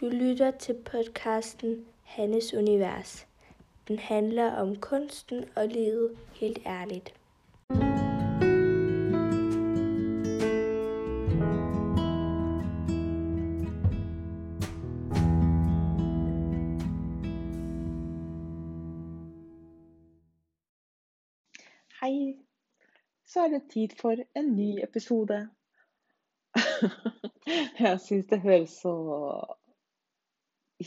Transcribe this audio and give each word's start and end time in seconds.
Du 0.00 0.08
lytter 0.08 0.50
til 0.50 0.74
podcasten 0.84 1.86
Hannes 2.02 2.54
Univers. 2.54 3.26
Den 3.88 3.98
handler 3.98 4.52
om 4.52 4.76
kunsten 4.76 5.44
og 5.56 5.68
livet 5.68 6.18
helt 6.34 6.58
ærligt. 6.66 7.14
Hei, 22.02 22.36
så 23.26 23.40
er 23.40 23.48
det 23.48 23.62
tid 23.72 23.88
for 24.00 24.16
en 24.36 24.56
ny 24.56 24.84
episode. 24.84 25.50
Jeg 27.80 28.00
syns 28.00 28.26
det 28.26 28.40
høres 28.40 28.70
så 28.70 28.94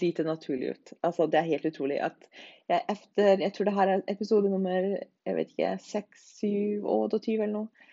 lite 0.01 0.25
naturlig 0.25 0.73
ut. 0.73 0.93
Altså, 1.01 1.27
det 1.27 1.39
er 1.39 1.49
helt 1.51 1.65
utrolig 1.69 1.99
at 2.01 2.27
jeg 2.71 2.81
efter 2.89 3.41
Jeg 3.41 3.53
tror 3.53 3.65
det 3.65 3.73
her 3.73 3.87
er 3.87 4.01
episode 4.07 4.49
nummer 4.49 4.79
jeg 5.25 5.35
vet 5.35 5.53
ikke, 5.53 5.77
6, 5.79 6.23
7, 6.39 6.47
28 6.83 7.33
eller 7.33 7.53
noe. 7.53 7.89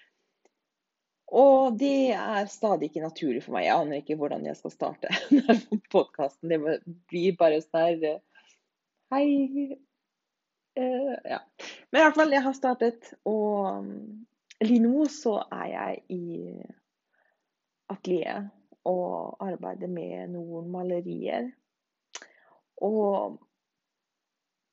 Og 1.30 1.76
det 1.78 2.10
er 2.16 2.48
stadig 2.50 2.88
ikke 2.88 3.04
naturlig 3.04 3.44
for 3.44 3.54
meg. 3.54 3.68
Jeg 3.68 3.76
aner 3.76 4.00
ikke 4.00 4.16
hvordan 4.18 4.46
jeg 4.48 4.58
skal 4.58 4.72
starte 4.74 5.12
podkasten. 5.94 6.50
Det 6.50 6.80
blir 7.10 7.38
bare 7.38 7.60
sånn 7.62 8.02
her 8.02 8.18
Hei. 9.14 9.76
Uh, 10.78 11.14
ja. 11.26 11.38
Men 11.90 12.00
i 12.00 12.02
hvert 12.04 12.18
fall, 12.18 12.34
jeg 12.34 12.44
har 12.46 12.54
startet, 12.54 13.12
og 13.26 13.86
lige 14.62 14.82
nå 14.84 15.06
så 15.10 15.40
er 15.50 15.66
jeg 15.72 16.02
i 16.14 16.24
atelier 17.90 18.46
og 18.86 19.42
arbeider 19.42 19.90
med 19.90 20.30
noen 20.34 20.70
malerier. 20.72 21.50
Og 22.80 23.38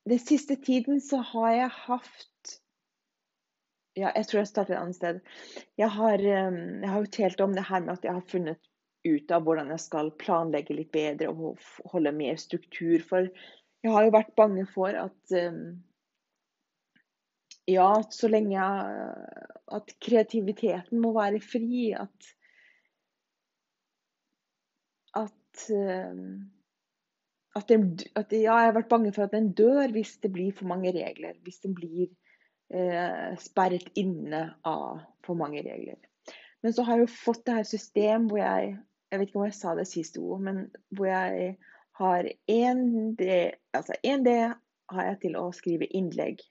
den 0.08 0.22
siste 0.22 0.56
tiden 0.56 1.02
så 1.04 1.20
har 1.34 1.52
jeg 1.56 1.74
hatt 1.84 2.54
Ja, 3.98 4.12
jeg 4.14 4.28
tror 4.28 4.38
jeg 4.38 4.48
starter 4.48 4.76
et 4.76 4.80
annet 4.80 4.96
sted. 4.96 5.20
Jeg 5.80 5.90
har, 5.90 6.22
jeg 6.22 6.86
har 6.88 7.02
jo 7.02 7.10
telt 7.10 7.40
om 7.42 7.54
det 7.56 7.64
her 7.66 7.82
med 7.82 7.96
at 7.96 8.04
jeg 8.06 8.14
har 8.14 8.28
funnet 8.30 8.68
ut 9.08 9.32
av 9.34 9.42
hvordan 9.42 9.72
jeg 9.74 9.82
skal 9.82 10.12
planlegge 10.20 10.76
litt 10.78 10.92
bedre 10.94 11.32
og 11.32 11.58
holde 11.90 12.12
mer 12.14 12.38
struktur. 12.38 13.02
For 13.02 13.26
jeg 13.26 13.94
har 13.94 14.06
jo 14.06 14.14
vært 14.14 14.36
bange 14.38 14.64
for 14.70 14.94
at 14.94 15.34
ja, 17.68 17.88
så 18.14 18.30
lenge 18.30 18.54
jeg, 18.54 19.08
at 19.76 19.90
kreativiteten 20.00 21.02
må 21.02 21.12
være 21.16 21.42
fri. 21.44 21.90
At 21.98 22.30
at, 25.18 25.66
at, 27.56 27.68
den, 27.68 27.98
at 28.18 28.32
ja, 28.32 28.58
jeg 28.60 28.70
har 28.70 28.76
vært 28.76 28.90
bange 28.90 29.12
for 29.14 29.26
at 29.26 29.34
den 29.34 29.52
dør 29.56 29.92
hvis 29.94 30.16
det 30.22 30.32
blir 30.34 30.52
for 30.56 30.68
mange 30.70 30.92
regler. 30.94 31.38
Hvis 31.44 31.62
den 31.64 31.74
blir 31.76 32.08
eh, 32.74 33.32
sperret 33.40 33.88
inne 33.98 34.44
av 34.68 35.00
for 35.26 35.38
mange 35.38 35.62
regler. 35.64 35.98
Men 36.62 36.74
så 36.74 36.84
har 36.84 36.98
jeg 36.98 37.06
jo 37.06 37.16
fått 37.24 37.44
det 37.46 37.56
her 37.60 37.68
system 37.68 38.28
hvor 38.30 38.42
jeg 38.42 38.76
Jeg 39.08 39.18
vet 39.18 39.30
ikke 39.30 39.38
om 39.40 39.44
jeg 39.46 39.54
sa 39.56 39.70
det 39.72 39.86
siste 39.88 40.20
ord, 40.20 40.40
men 40.44 40.56
hvor 40.92 41.06
jeg 41.08 41.54
har 41.96 42.26
én 42.52 43.14
D 43.16 43.28
Altså 43.72 43.94
én 44.04 44.24
D 44.26 44.34
har 44.92 45.06
jeg 45.06 45.18
til 45.22 45.38
å 45.40 45.46
skrive 45.52 45.88
innlegg 45.96 46.42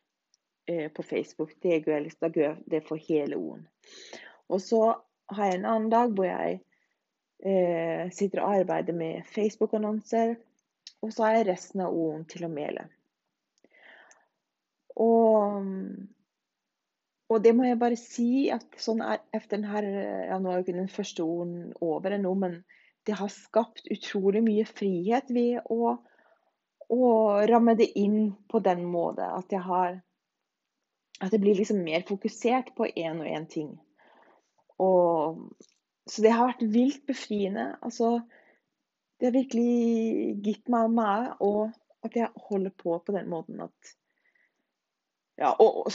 eh, 0.66 0.90
på 0.90 1.04
Facebook. 1.04 1.54
Det 1.62 1.84
gjør 1.86 2.00
jeg, 2.00 2.16
da 2.22 2.30
gjør 2.34 2.48
jeg 2.48 2.64
det 2.72 2.82
for 2.88 2.98
hele 2.98 3.38
orden. 3.38 3.68
Og 4.50 4.62
så 4.62 4.82
har 5.30 5.46
jeg 5.46 5.60
en 5.60 5.70
annen 5.70 5.90
dag 5.94 6.14
hvor 6.18 6.26
jeg 6.26 6.60
eh, 7.46 8.10
sitter 8.14 8.42
og 8.42 8.60
arbeider 8.60 8.94
med 8.94 9.26
Facebook-annonser. 9.36 10.36
Og 11.06 11.14
så 11.14 11.28
har 11.28 11.38
jeg 11.38 11.50
resten 11.52 11.84
av 11.86 11.94
orden 11.96 12.26
til 12.30 12.48
å 12.48 12.52
mele. 12.52 12.88
Og, 14.98 15.68
og, 17.30 17.38
det 17.46 17.54
må 17.54 17.68
jeg 17.68 17.80
bare 17.82 18.00
si 18.02 18.48
at 18.54 18.80
sånn 18.82 19.04
er 19.06 19.22
etter 19.30 19.60
den 19.60 19.68
her 19.70 19.86
ja, 19.86 20.40
Nå 20.42 20.50
er 20.50 20.58
jo 20.58 20.66
ikke 20.66 20.80
den 20.80 20.90
første 20.90 21.26
orden 21.26 21.76
over 21.86 22.16
ennå, 22.18 22.34
men 22.34 22.60
det 23.06 23.20
har 23.20 23.32
skapt 23.32 23.86
utrolig 23.94 24.42
mye 24.44 24.66
frihet 24.68 25.30
ved 25.32 25.62
å, 25.72 25.94
å 26.92 27.04
ramme 27.48 27.78
det 27.78 27.92
inn 28.00 28.34
på 28.50 28.60
den 28.66 28.84
måten 28.90 29.30
at 29.30 29.54
jeg 29.54 29.64
har 29.70 30.02
At 31.22 31.32
det 31.34 31.40
blir 31.42 31.58
liksom 31.58 31.80
mer 31.86 32.04
fokusert 32.06 32.76
på 32.78 32.90
én 32.90 33.22
og 33.24 33.30
én 33.30 33.48
ting. 33.50 33.72
Og 34.78 35.40
så 36.06 36.22
det 36.22 36.34
har 36.34 36.52
vært 36.52 36.68
vilt 36.74 37.08
befriende. 37.10 37.72
Altså, 37.82 38.20
det 39.18 39.30
har 39.30 39.36
virkelig 39.36 40.42
gitt 40.46 40.70
meg 40.70 40.92
meg, 40.94 41.32
og 41.42 41.72
at 42.06 42.18
jeg 42.18 42.46
holder 42.50 42.74
på 42.78 42.98
på 43.06 43.16
den 43.16 43.30
måten 43.32 43.64
at 43.66 43.96
ja, 45.38 45.52
og, 45.62 45.86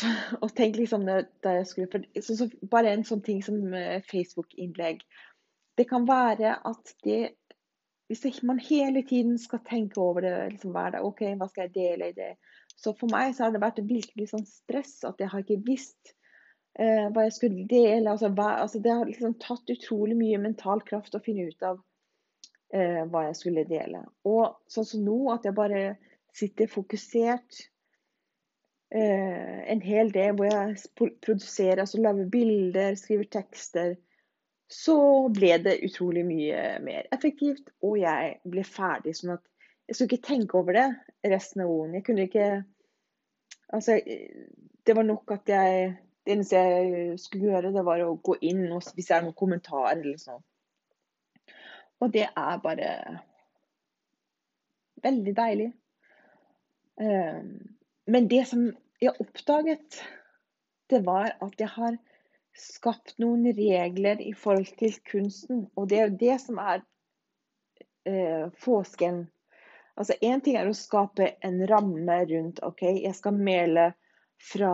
og, 0.43 0.49
tenk 0.55 0.79
liksom 0.79 1.07
da 1.09 1.57
jeg 1.57 1.67
skulle 1.67 2.03
så, 2.23 2.37
så 2.39 2.47
Bare 2.71 2.93
en 2.95 3.03
sånn 3.07 3.25
ting 3.27 3.41
som 3.43 3.57
eh, 3.75 3.99
Facebook-innlegg. 4.07 5.03
Det 5.79 5.89
kan 5.91 6.07
være 6.07 6.61
at 6.69 6.93
det 7.03 7.35
Hvis 8.13 8.43
man 8.47 8.61
hele 8.63 9.03
tiden 9.09 9.39
skal 9.41 9.63
tenke 9.67 9.99
over 10.01 10.23
det 10.23 10.35
liksom 10.53 10.75
hver 10.75 10.95
dag 10.95 11.07
OK, 11.07 11.25
hva 11.41 11.49
skal 11.51 11.67
jeg 11.67 11.75
dele 11.75 12.11
i 12.11 12.17
det? 12.17 12.35
Så 12.77 12.93
for 12.99 13.11
meg 13.11 13.35
så 13.35 13.47
har 13.47 13.55
det 13.55 13.63
vært 13.63 13.81
virkelig 13.89 14.29
sånn 14.31 14.45
stress 14.47 15.01
at 15.09 15.21
jeg 15.23 15.31
har 15.33 15.43
ikke 15.43 15.63
visst 15.67 16.13
eh, 16.79 17.09
hva 17.15 17.25
jeg 17.25 17.35
skulle 17.39 17.67
dele. 17.71 18.11
Altså, 18.13 18.29
hva, 18.37 18.59
altså, 18.63 18.83
det 18.85 18.93
har 18.93 19.09
liksom 19.09 19.39
tatt 19.43 19.73
utrolig 19.75 20.19
mye 20.19 20.43
mental 20.43 20.85
kraft 20.87 21.17
å 21.17 21.23
finne 21.25 21.49
ut 21.49 21.67
av 21.67 21.81
eh, 22.75 23.03
hva 23.11 23.27
jeg 23.29 23.39
skulle 23.39 23.67
dele. 23.69 24.05
Og 24.29 24.57
sånn 24.71 24.89
som 24.89 25.05
nå, 25.05 25.19
at 25.35 25.47
jeg 25.47 25.57
bare 25.57 25.83
sitter 26.37 26.71
fokusert 26.71 27.61
eh, 28.95 29.59
en 29.75 29.85
hel 29.85 30.13
del 30.15 30.37
hvor 30.39 30.49
jeg 30.49 31.11
produserer, 31.25 31.85
altså 31.85 32.01
lager 32.03 32.31
bilder, 32.33 32.97
skriver 33.01 33.31
tekster. 33.39 33.97
Så 34.73 34.97
ble 35.37 35.57
det 35.61 35.81
utrolig 35.85 36.25
mye 36.25 36.79
mer 36.85 37.09
effektivt, 37.13 37.67
og 37.85 37.99
jeg 38.01 38.39
ble 38.49 38.65
ferdig. 38.65 39.17
sånn 39.19 39.37
at 39.37 39.45
jeg 39.89 39.99
skulle 39.99 40.15
ikke 40.15 40.29
tenke 40.31 40.57
over 40.57 40.79
det 40.79 41.33
resten 41.35 41.65
av 41.65 41.73
ordene. 41.73 42.01
Jeg 42.01 42.09
kunne 42.11 42.29
ikke 42.31 42.53
Altså, 43.73 43.95
det 44.85 44.93
var 44.93 45.07
nok 45.09 45.31
at 45.33 45.49
jeg 45.49 45.95
det 46.27 46.35
eneste 46.35 46.57
jeg 46.57 47.19
skulle 47.19 47.51
gjøre, 47.51 47.73
det 47.75 47.85
var 47.87 48.03
å 48.05 48.15
gå 48.23 48.37
inn 48.47 48.67
og 48.71 48.85
hvis 48.95 49.09
det 49.09 49.15
er 49.17 49.25
noen 49.25 49.39
kommentarer 49.39 49.97
eller 49.97 50.19
sånn. 50.21 50.43
Og 52.03 52.11
det 52.15 52.27
er 52.27 52.63
bare 52.63 52.93
veldig 55.03 55.35
deilig. 55.37 55.69
Ehm, 57.01 57.53
men 58.07 58.31
det 58.31 58.47
som 58.51 58.65
jeg 59.03 59.15
oppdaget, 59.23 60.01
det 60.91 61.05
var 61.07 61.37
at 61.43 61.61
jeg 61.61 61.71
har 61.77 61.99
skapt 62.59 63.15
noen 63.23 63.47
regler 63.57 64.21
i 64.21 64.33
forhold 64.37 64.75
til 64.79 64.99
kunsten. 65.09 65.67
Og 65.77 65.89
det 65.91 65.99
er 65.99 66.11
jo 66.11 66.19
det 66.21 66.41
som 66.43 66.59
er 66.59 66.83
eh, 68.07 68.51
forskjellen. 68.65 69.25
Altså 69.97 70.17
Én 70.25 70.41
ting 70.41 70.57
er 70.57 70.69
å 70.69 70.77
skape 70.77 71.35
en 71.45 71.61
ramme 71.69 72.19
rundt 72.31 72.63
OK, 72.65 72.83
jeg 73.05 73.15
skal 73.15 73.37
male 73.37 73.93
fra 74.43 74.73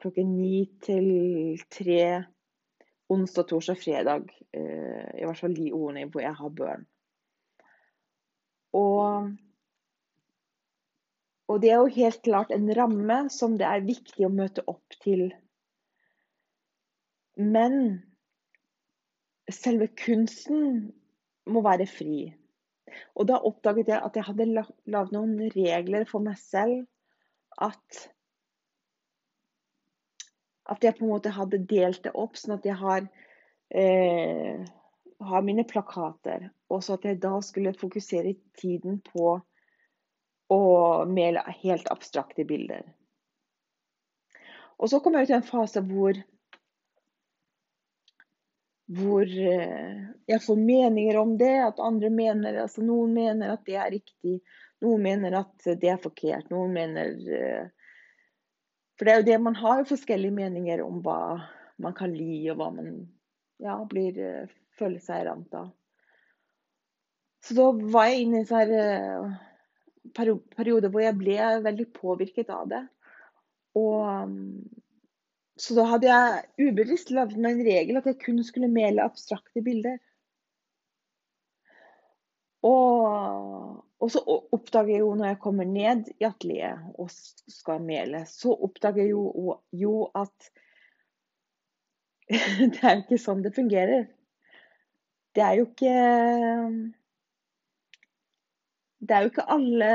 klokken 0.00 0.36
ni 0.38 0.64
til 0.84 1.58
tre 1.74 2.24
onsdag, 3.12 3.48
torsdag, 3.50 3.78
fredag. 3.80 4.28
Eh, 4.56 5.08
I 5.20 5.24
hvert 5.26 5.40
fall 5.40 5.56
de 5.56 5.70
ordene 5.72 6.06
hvor 6.10 6.24
jeg 6.24 6.36
har 6.38 6.54
børn. 6.60 6.86
Og, 8.74 9.30
og 11.48 11.60
det 11.62 11.70
er 11.70 11.78
jo 11.78 11.96
helt 11.98 12.22
klart 12.26 12.54
en 12.54 12.66
ramme 12.76 13.18
som 13.30 13.58
det 13.60 13.68
er 13.68 13.86
viktig 13.86 14.26
å 14.26 14.32
møte 14.32 14.64
opp 14.70 14.98
til. 15.04 15.28
Men 17.38 18.00
selve 19.52 19.90
kunsten 19.98 20.90
må 21.50 21.62
være 21.64 21.86
fri. 21.90 22.32
Og 23.18 23.28
da 23.28 23.40
oppdaget 23.42 23.90
jeg 23.90 24.00
at 24.06 24.16
jeg 24.16 24.26
hadde 24.28 24.50
lagd 24.54 25.14
noen 25.14 25.38
regler 25.54 26.06
for 26.08 26.24
meg 26.24 26.38
selv. 26.40 26.84
At 27.62 28.08
at 30.70 30.84
jeg 30.84 30.96
på 30.96 31.04
en 31.04 31.12
måte 31.12 31.32
hadde 31.34 31.60
delt 31.68 32.02
det 32.06 32.14
opp, 32.16 32.38
sånn 32.40 32.56
at 32.56 32.66
jeg 32.66 32.76
har, 32.80 33.06
eh, 33.70 34.64
har 35.20 35.42
mine 35.44 35.64
plakater. 35.68 36.50
Og 36.72 36.82
så 36.84 36.96
at 36.96 37.04
jeg 37.04 37.20
da 37.20 37.36
skulle 37.44 37.76
fokusere 37.76 38.34
tiden 38.60 39.00
på 39.04 39.38
å 40.54 40.60
male 41.08 41.44
helt 41.62 41.88
abstrakte 41.92 42.46
bilder. 42.48 42.84
Og 44.78 44.90
så 44.90 45.00
kom 45.00 45.16
jeg 45.18 45.30
til 45.30 45.38
en 45.38 45.48
fase 45.48 45.82
hvor 45.84 46.18
hvor 48.94 49.24
eh, 49.24 50.00
jeg 50.28 50.42
får 50.44 50.58
meninger 50.60 51.16
om 51.16 51.38
det, 51.40 51.54
at 51.64 51.80
andre 51.80 52.10
mener 52.12 52.58
altså 52.66 52.82
Noen 52.84 53.14
mener 53.16 53.54
at 53.54 53.62
det 53.64 53.78
er 53.80 53.94
riktig, 53.94 54.34
noen 54.84 55.00
mener 55.06 55.38
at 55.38 55.68
det 55.80 55.88
er 55.88 56.02
forkert. 56.02 56.50
Noen 56.52 56.74
mener 56.76 57.14
eh, 57.38 57.83
for 58.94 59.06
det 59.06 59.12
er 59.12 59.20
jo 59.20 59.28
det 59.30 59.38
man 59.42 59.56
har 59.58 59.86
forskjellige 59.88 60.36
meninger 60.36 60.82
om 60.84 61.00
hva 61.04 61.20
man 61.82 61.96
kan 61.96 62.12
li, 62.14 62.44
og 62.52 62.60
hva 62.60 62.70
man 62.74 62.92
ja, 63.62 63.78
blir, 63.90 64.18
eh, 64.18 64.52
føler 64.78 65.02
seg 65.02 65.26
ramt 65.26 65.54
av. 65.58 65.72
Så 67.44 67.56
da 67.58 67.66
var 67.92 68.08
jeg 68.08 68.24
inne 68.24 68.40
i 68.40 68.44
en 68.44 68.48
sånn 68.48 68.72
eh, 68.78 69.34
periode 70.56 70.90
hvor 70.92 71.02
jeg 71.04 71.18
ble 71.18 71.36
veldig 71.64 71.88
påvirket 71.96 72.52
av 72.54 72.70
det. 72.70 72.82
Og 73.76 74.30
så 75.60 75.76
da 75.76 75.84
hadde 75.86 76.08
jeg 76.08 76.70
ubevisst 76.70 77.12
lagd 77.14 77.36
meg 77.38 77.58
en 77.58 77.68
regel 77.68 77.98
at 78.00 78.08
jeg 78.10 78.20
kun 78.22 78.40
skulle 78.46 78.70
mele 78.70 79.04
abstrakte 79.04 79.62
bilder. 79.62 79.98
Og, 82.64 83.83
og, 84.04 84.10
så 84.12 84.20
oppdager 84.52 84.92
jeg 84.92 85.00
jo 85.00 85.14
når 85.16 85.30
jeg 85.30 85.40
kommer 85.40 85.68
ned 85.68 86.10
i 86.20 86.26
atelieret 86.28 86.98
og 87.00 87.08
skal 87.12 87.80
mele, 87.84 88.24
så 88.28 88.52
oppdager 88.52 89.04
jeg 89.04 89.14
jo, 89.14 89.56
jo 89.72 89.94
at 90.14 90.50
det 92.74 92.80
er 92.82 92.94
jo 92.94 93.04
ikke 93.04 93.20
sånn 93.20 93.42
det 93.44 93.54
fungerer. 93.56 94.06
Det 95.34 95.42
er 95.42 95.56
jo 95.58 95.64
ikke 95.66 95.94
Det 99.04 99.16
er 99.16 99.24
jo 99.24 99.32
ikke 99.32 99.46
alle 99.50 99.90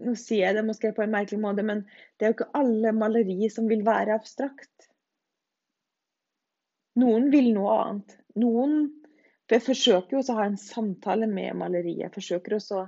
Nå 0.00 0.14
sier 0.18 0.44
jeg 0.44 0.56
det 0.58 0.66
måske 0.66 0.92
på 0.96 1.02
en 1.04 1.12
merkelig 1.12 1.40
måte, 1.42 1.64
men 1.66 1.82
det 2.16 2.26
er 2.26 2.30
jo 2.30 2.36
ikke 2.38 2.52
alle 2.56 2.92
malerier 2.96 3.52
som 3.52 3.66
vil 3.68 3.82
være 3.84 4.14
abstrakt. 4.16 4.86
Noen 7.00 7.28
vil 7.34 7.50
noe 7.52 7.74
annet. 7.82 8.14
Noen 8.40 8.86
For 9.50 9.58
jeg 9.58 9.66
forsøker 9.66 10.14
jo 10.14 10.22
å 10.22 10.34
ha 10.38 10.44
en 10.46 10.60
samtale 10.62 11.26
med 11.26 11.56
maleriet. 11.58 12.04
Jeg 12.04 12.14
forsøker 12.14 12.54
også 12.54 12.84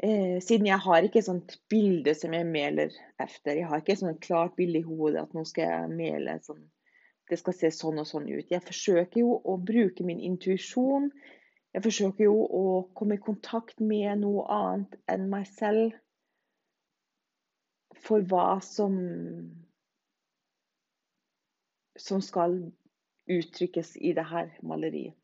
eh, 0.00 0.38
Siden 0.40 0.70
jeg 0.70 0.80
har 0.80 1.04
ikke 1.04 1.20
et 1.20 1.28
sånt 1.28 1.58
bilde 1.68 2.14
som 2.16 2.32
jeg 2.32 2.48
meler 2.48 2.96
etter. 3.20 3.58
Jeg 3.58 3.68
har 3.68 3.82
ikke 3.84 3.98
et 3.98 4.22
klart 4.24 4.56
bilde 4.56 4.80
i 4.80 4.86
hodet 4.86 5.26
at 5.26 5.36
nå 5.36 5.44
skal 5.44 5.68
jeg 5.68 5.92
mele 5.98 6.38
sånn 6.46 6.64
det 7.28 7.38
skal 7.40 7.56
se 7.58 7.70
sånn 7.74 8.00
og 8.00 8.06
sånn 8.08 8.28
ut. 8.30 8.50
Jeg 8.50 8.62
forsøker 8.62 9.20
jo 9.20 9.36
å 9.42 9.56
bruke 9.58 10.04
min 10.06 10.20
intuisjon. 10.22 11.10
Jeg 11.74 11.84
forsøker 11.84 12.28
jo 12.28 12.36
å 12.38 12.64
komme 12.96 13.18
i 13.18 13.22
kontakt 13.22 13.82
med 13.82 14.22
noe 14.22 14.46
annet 14.52 14.96
enn 15.10 15.26
meg 15.32 15.48
selv 15.50 15.96
for 18.06 18.22
hva 18.30 18.60
som 18.62 18.96
som 21.96 22.20
skal 22.22 22.58
uttrykkes 23.32 23.96
i 23.98 24.12
det 24.14 24.26
her 24.30 24.52
maleriet. 24.62 25.16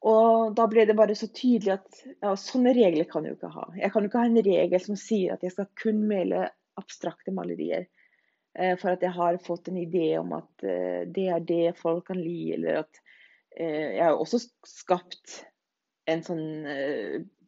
Og 0.00 0.54
da 0.56 0.64
ble 0.70 0.86
det 0.88 0.96
bare 0.96 1.14
så 1.18 1.28
tydelig 1.28 1.74
at 1.74 1.98
ja, 2.22 2.32
sånne 2.38 2.72
regler 2.76 3.04
kan 3.08 3.26
jeg 3.26 3.34
jo 3.34 3.38
ikke 3.40 3.52
ha. 3.52 3.66
Jeg 3.76 3.92
kan 3.92 4.04
jo 4.04 4.08
ikke 4.08 4.22
ha 4.22 4.30
en 4.30 4.44
regel 4.46 4.80
som 4.80 4.96
sier 4.96 5.34
at 5.34 5.44
jeg 5.44 5.52
skal 5.52 5.68
kun 5.76 6.00
male 6.08 6.46
abstrakte 6.80 7.34
malerier. 7.36 7.84
Eh, 8.58 8.76
for 8.80 8.94
at 8.94 9.04
jeg 9.04 9.14
har 9.14 9.38
fått 9.44 9.68
en 9.70 9.78
idé 9.78 10.14
om 10.18 10.32
at 10.34 10.64
eh, 10.66 11.02
det 11.06 11.26
er 11.30 11.44
det 11.46 11.66
folk 11.78 12.08
kan 12.10 12.18
li, 12.18 12.52
eller 12.56 12.80
at 12.82 13.02
eh, 13.56 13.96
Jeg 13.98 14.02
har 14.02 14.16
også 14.16 14.40
skapt 14.66 15.44
en 16.10 16.24
sånn 16.26 16.46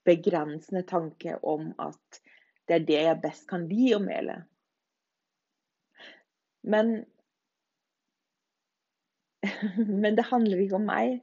begrensende 0.07 0.85
tanke 0.87 1.35
om 1.43 1.73
at 1.83 2.21
det 2.69 2.77
er 2.77 2.85
det 2.87 3.01
jeg 3.01 3.23
best 3.25 3.49
kan 3.51 3.65
li 3.67 3.89
å 3.97 4.03
mele. 4.03 4.37
Men 6.63 7.01
Men 10.05 10.15
det 10.15 10.29
handler 10.29 10.61
ikke 10.63 10.79
om 10.79 10.87
meg. 10.87 11.17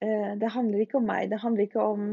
Det 0.00 0.48
handler 0.52 0.82
ikke 0.84 0.98
om 1.00 1.06
meg. 1.08 1.30
Det 1.32 1.38
handler 1.40 1.64
ikke 1.64 1.82
om 1.82 2.08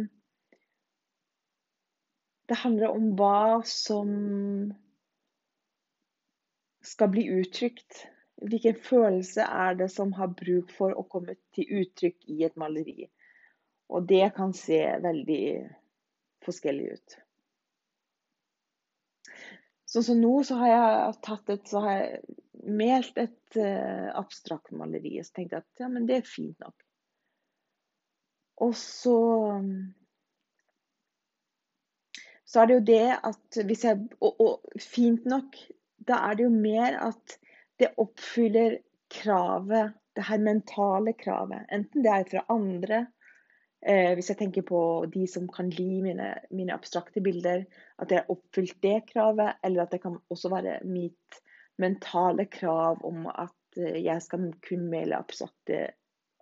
Det 2.48 2.58
handler 2.60 2.92
om 2.92 3.10
hva 3.20 3.60
som 3.68 4.10
skal 6.84 7.12
bli 7.12 7.26
uttrykt. 7.40 8.06
Hvilken 8.44 8.76
følelse 8.76 9.46
er 9.48 9.76
det 9.80 9.90
som 9.92 10.12
har 10.18 10.34
bruk 10.36 10.72
for 10.76 10.96
å 10.96 11.06
komme 11.08 11.38
til 11.56 11.70
uttrykk 11.82 12.28
i 12.34 12.44
et 12.48 12.58
maleri? 12.60 13.08
Og 13.94 14.08
det 14.10 14.34
kan 14.36 14.54
se 14.58 14.82
veldig 15.04 15.46
forskjellig 16.44 16.90
ut. 16.98 17.18
Sånn 19.94 20.06
som 20.08 20.20
nå 20.20 20.34
så 20.48 20.58
har 20.60 20.72
jeg 20.72 21.18
tatt 21.28 21.52
et, 21.54 21.68
så 21.70 21.84
har 21.86 22.00
jeg 22.00 22.38
malt 22.80 23.20
et 23.22 23.60
uh, 23.60 24.10
abstrakt 24.18 24.74
maleri. 24.76 25.20
Så 25.22 25.38
tenkte 25.38 25.60
jeg 25.60 25.66
at 25.68 25.84
ja, 25.86 25.90
men 25.94 26.08
det 26.10 26.20
er 26.20 26.28
fint 26.28 26.58
nok. 26.64 26.76
Og 28.62 28.76
så 28.78 29.18
Så 32.46 32.62
er 32.62 32.70
det 32.70 32.76
jo 32.76 32.86
det 32.86 33.06
at 33.26 33.66
hvis 33.66 33.84
jeg 33.84 34.02
Og, 34.22 34.42
og 34.42 34.82
fint 34.82 35.26
nok, 35.26 35.58
da 36.08 36.20
er 36.30 36.38
det 36.38 36.46
jo 36.46 36.54
mer 36.54 37.00
at 37.02 37.38
det 37.80 37.96
oppfyller 37.98 38.78
kravet, 39.10 39.94
det 40.16 40.26
her 40.28 40.42
mentale 40.42 41.14
kravet. 41.18 41.66
Enten 41.74 42.04
det 42.06 42.12
er 42.12 42.28
fra 42.30 42.44
andre, 42.54 43.00
eh, 43.82 44.14
hvis 44.14 44.30
jeg 44.30 44.38
tenker 44.38 44.66
på 44.68 44.82
de 45.14 45.26
som 45.28 45.48
kan 45.50 45.72
li 45.74 46.02
mine, 46.06 46.30
mine 46.52 46.76
abstrakte 46.76 47.22
bilder, 47.22 47.66
at 47.98 48.12
jeg 48.12 48.22
har 48.22 48.32
oppfylt 48.34 48.78
det 48.84 49.00
kravet, 49.10 49.58
eller 49.64 49.84
at 49.84 49.96
det 49.96 50.02
kan 50.04 50.20
også 50.30 50.54
være 50.54 50.80
mitt 50.86 51.42
mentale 51.82 52.46
krav 52.46 53.02
om 53.06 53.26
at 53.32 53.82
eh, 53.82 54.04
jeg 54.04 54.22
skal 54.22 54.52
kun 54.68 54.86
male 54.92 55.18
abstrakte, 55.18 55.88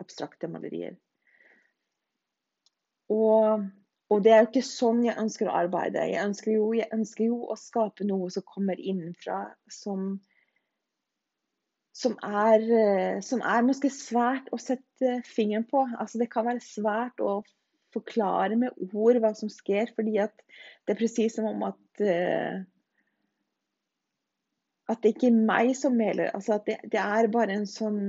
abstrakte 0.03 0.51
malerier. 0.51 0.99
Og 3.11 3.69
og 4.11 4.19
det 4.25 4.31
er 4.33 4.41
jo 4.41 4.49
ikke 4.49 4.67
sånn 4.67 5.05
jeg 5.05 5.19
ønsker 5.21 5.47
å 5.47 5.55
arbeide. 5.61 6.03
Jeg 6.11 6.25
ønsker 6.27 6.51
jo, 6.51 6.65
jeg 6.75 6.91
ønsker 6.91 7.29
jo 7.29 7.45
å 7.47 7.55
skape 7.59 8.03
noe 8.07 8.27
som 8.33 8.43
kommer 8.43 8.79
innenfra, 8.79 9.45
som, 9.71 10.17
som, 11.95 12.17
er, 12.19 12.65
eh, 12.75 13.21
som 13.23 13.39
er 13.39 13.63
måske 13.63 13.91
svært 13.93 14.51
å 14.51 14.59
sette 14.59 15.21
fingeren 15.29 15.63
på. 15.69 15.85
Altså 15.95 16.19
det 16.19 16.27
kan 16.33 16.49
være 16.49 16.63
svært 16.65 17.23
å 17.23 17.37
forklare 17.95 18.57
med 18.59 18.75
ord 18.91 19.21
hva 19.23 19.31
som 19.37 19.51
skjer, 19.51 19.93
fordi 19.95 20.17
det 20.19 20.91
er 20.91 20.99
presis 20.99 21.39
som 21.39 21.47
om 21.47 21.65
at 21.71 22.03
uh, 22.03 22.61
At 24.91 24.99
det 25.03 25.13
ikke 25.13 25.29
er 25.29 25.43
meg 25.47 25.69
som 25.79 25.93
meler. 25.95 26.33
Altså 26.35 26.57
at 26.57 26.65
det, 26.67 26.81
det 26.91 26.99
er 26.99 27.31
bare 27.31 27.55
en 27.55 27.67
sånn 27.69 27.99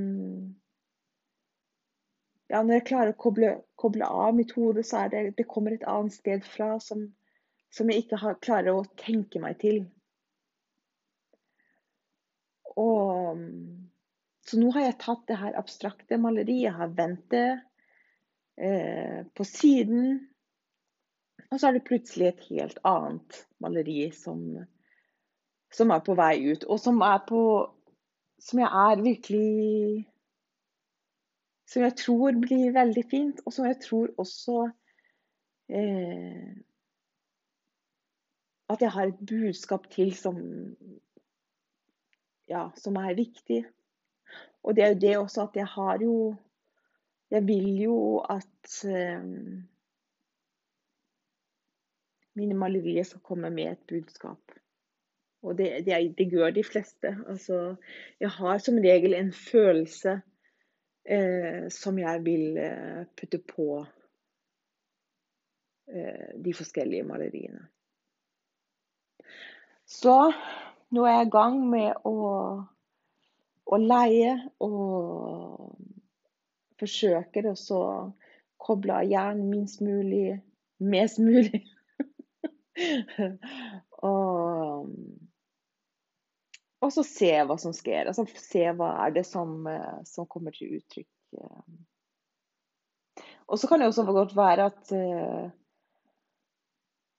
ja, 2.52 2.60
når 2.60 2.78
jeg 2.78 2.86
klarer 2.90 3.14
å 3.14 3.18
koble, 3.18 3.50
koble, 3.80 4.04
av 4.04 4.36
mitt 4.36 4.52
hode, 4.58 4.84
så 4.84 5.04
er 5.04 5.12
det 5.12 5.22
det 5.38 5.48
kommer 5.48 5.72
et 5.72 5.86
annet 5.88 6.12
sted 6.12 6.44
fra 6.44 6.74
som, 6.84 7.06
som 7.72 7.88
jeg 7.88 8.04
ikke 8.04 8.20
har, 8.20 8.36
klarer 8.44 8.76
å 8.76 8.88
tenke 9.00 9.40
meg 9.40 9.56
til. 9.62 9.86
Og, 12.76 13.40
så 14.44 14.60
nå 14.60 14.68
har 14.76 14.86
jeg 14.88 15.00
tatt 15.00 15.24
det 15.30 15.40
her 15.40 15.56
abstrakte 15.60 16.20
maleriet, 16.20 16.66
jeg 16.66 16.76
har 16.76 16.92
vendt 16.98 17.24
det 17.32 17.48
eh, 18.60 19.24
på 19.32 19.48
siden. 19.48 20.20
Og 21.48 21.56
så 21.56 21.68
er 21.68 21.78
det 21.78 21.86
plutselig 21.88 22.30
et 22.30 22.46
helt 22.50 22.80
annet 22.88 23.42
maleri 23.64 24.10
som, 24.16 24.44
som 25.72 25.92
er 25.92 26.04
på 26.04 26.16
vei 26.20 26.34
ut, 26.52 26.68
og 26.68 26.80
som 26.80 27.00
på 27.28 27.44
Som 28.42 28.58
jeg 28.58 28.66
er 28.74 29.02
virkelig 29.04 30.11
som 31.72 31.84
jeg 31.86 31.96
tror 31.96 32.36
blir 32.36 32.74
veldig 32.74 33.04
fint, 33.08 33.40
og 33.46 33.54
som 33.54 33.66
jeg 33.68 33.78
tror 33.80 34.12
også 34.20 34.58
eh, 35.72 36.52
At 38.72 38.80
jeg 38.80 38.92
har 38.92 39.10
et 39.10 39.24
budskap 39.28 39.88
til 39.92 40.14
som 40.16 40.36
ja, 42.48 42.68
som 42.76 42.96
er 42.96 43.16
viktig. 43.16 43.62
Og 44.62 44.76
det 44.76 44.84
er 44.84 44.92
jo 44.92 45.00
det 45.00 45.12
også 45.18 45.46
at 45.46 45.56
jeg 45.56 45.66
har 45.66 46.02
jo 46.02 46.34
Jeg 47.32 47.46
vil 47.48 47.68
jo 47.80 47.98
at 48.28 48.72
eh, 48.84 49.22
mine 52.36 52.54
malerier 52.54 53.04
skal 53.08 53.20
komme 53.24 53.50
med 53.50 53.70
et 53.72 53.86
budskap. 53.88 54.52
Og 55.42 55.56
det, 55.58 55.86
det, 55.86 56.14
det 56.18 56.28
gjør 56.28 56.50
de 56.50 56.64
fleste. 56.64 57.16
Altså, 57.28 57.76
jeg 58.20 58.30
har 58.30 58.58
som 58.58 58.76
regel 58.84 59.14
en 59.14 59.32
følelse 59.32 60.20
eh, 61.04 61.68
som 61.70 61.98
jeg 61.98 62.24
vil 62.24 62.58
eh, 62.58 63.04
putte 63.18 63.38
på 63.38 63.86
eh, 65.88 66.28
de 66.44 66.54
forskjellige 66.56 67.06
maleriene. 67.08 67.66
Så 69.86 70.32
nå 70.92 71.04
er 71.06 71.18
jeg 71.18 71.26
i 71.26 71.34
gang 71.34 71.58
med 71.68 72.06
å, 72.08 72.16
å 73.66 73.76
leie 73.80 74.34
og 74.62 75.76
forsøker 76.80 77.50
å 77.52 77.56
koble 78.62 79.02
hjernen 79.10 79.50
minst 79.50 79.82
mulig, 79.84 80.40
mest 80.78 81.20
mulig. 81.22 81.64
og 84.12 84.88
og 86.82 86.90
så 86.92 87.04
se 87.06 87.30
hva 87.46 87.56
som 87.60 87.74
skjer. 87.76 88.10
Altså 88.10 88.26
se 88.38 88.66
hva 88.78 88.90
er 89.04 89.14
det 89.14 89.24
som, 89.28 89.66
eh, 89.70 90.02
som 90.08 90.26
kommer 90.26 90.54
til 90.56 90.78
uttrykk. 90.78 91.10
Eh. 91.38 93.24
Og 93.46 93.58
så 93.60 93.68
kan 93.68 93.80
det 93.80 93.90
også 93.90 94.04
godt 94.08 94.36
være 94.36 94.70
at 94.72 94.92
eh, 94.96 95.50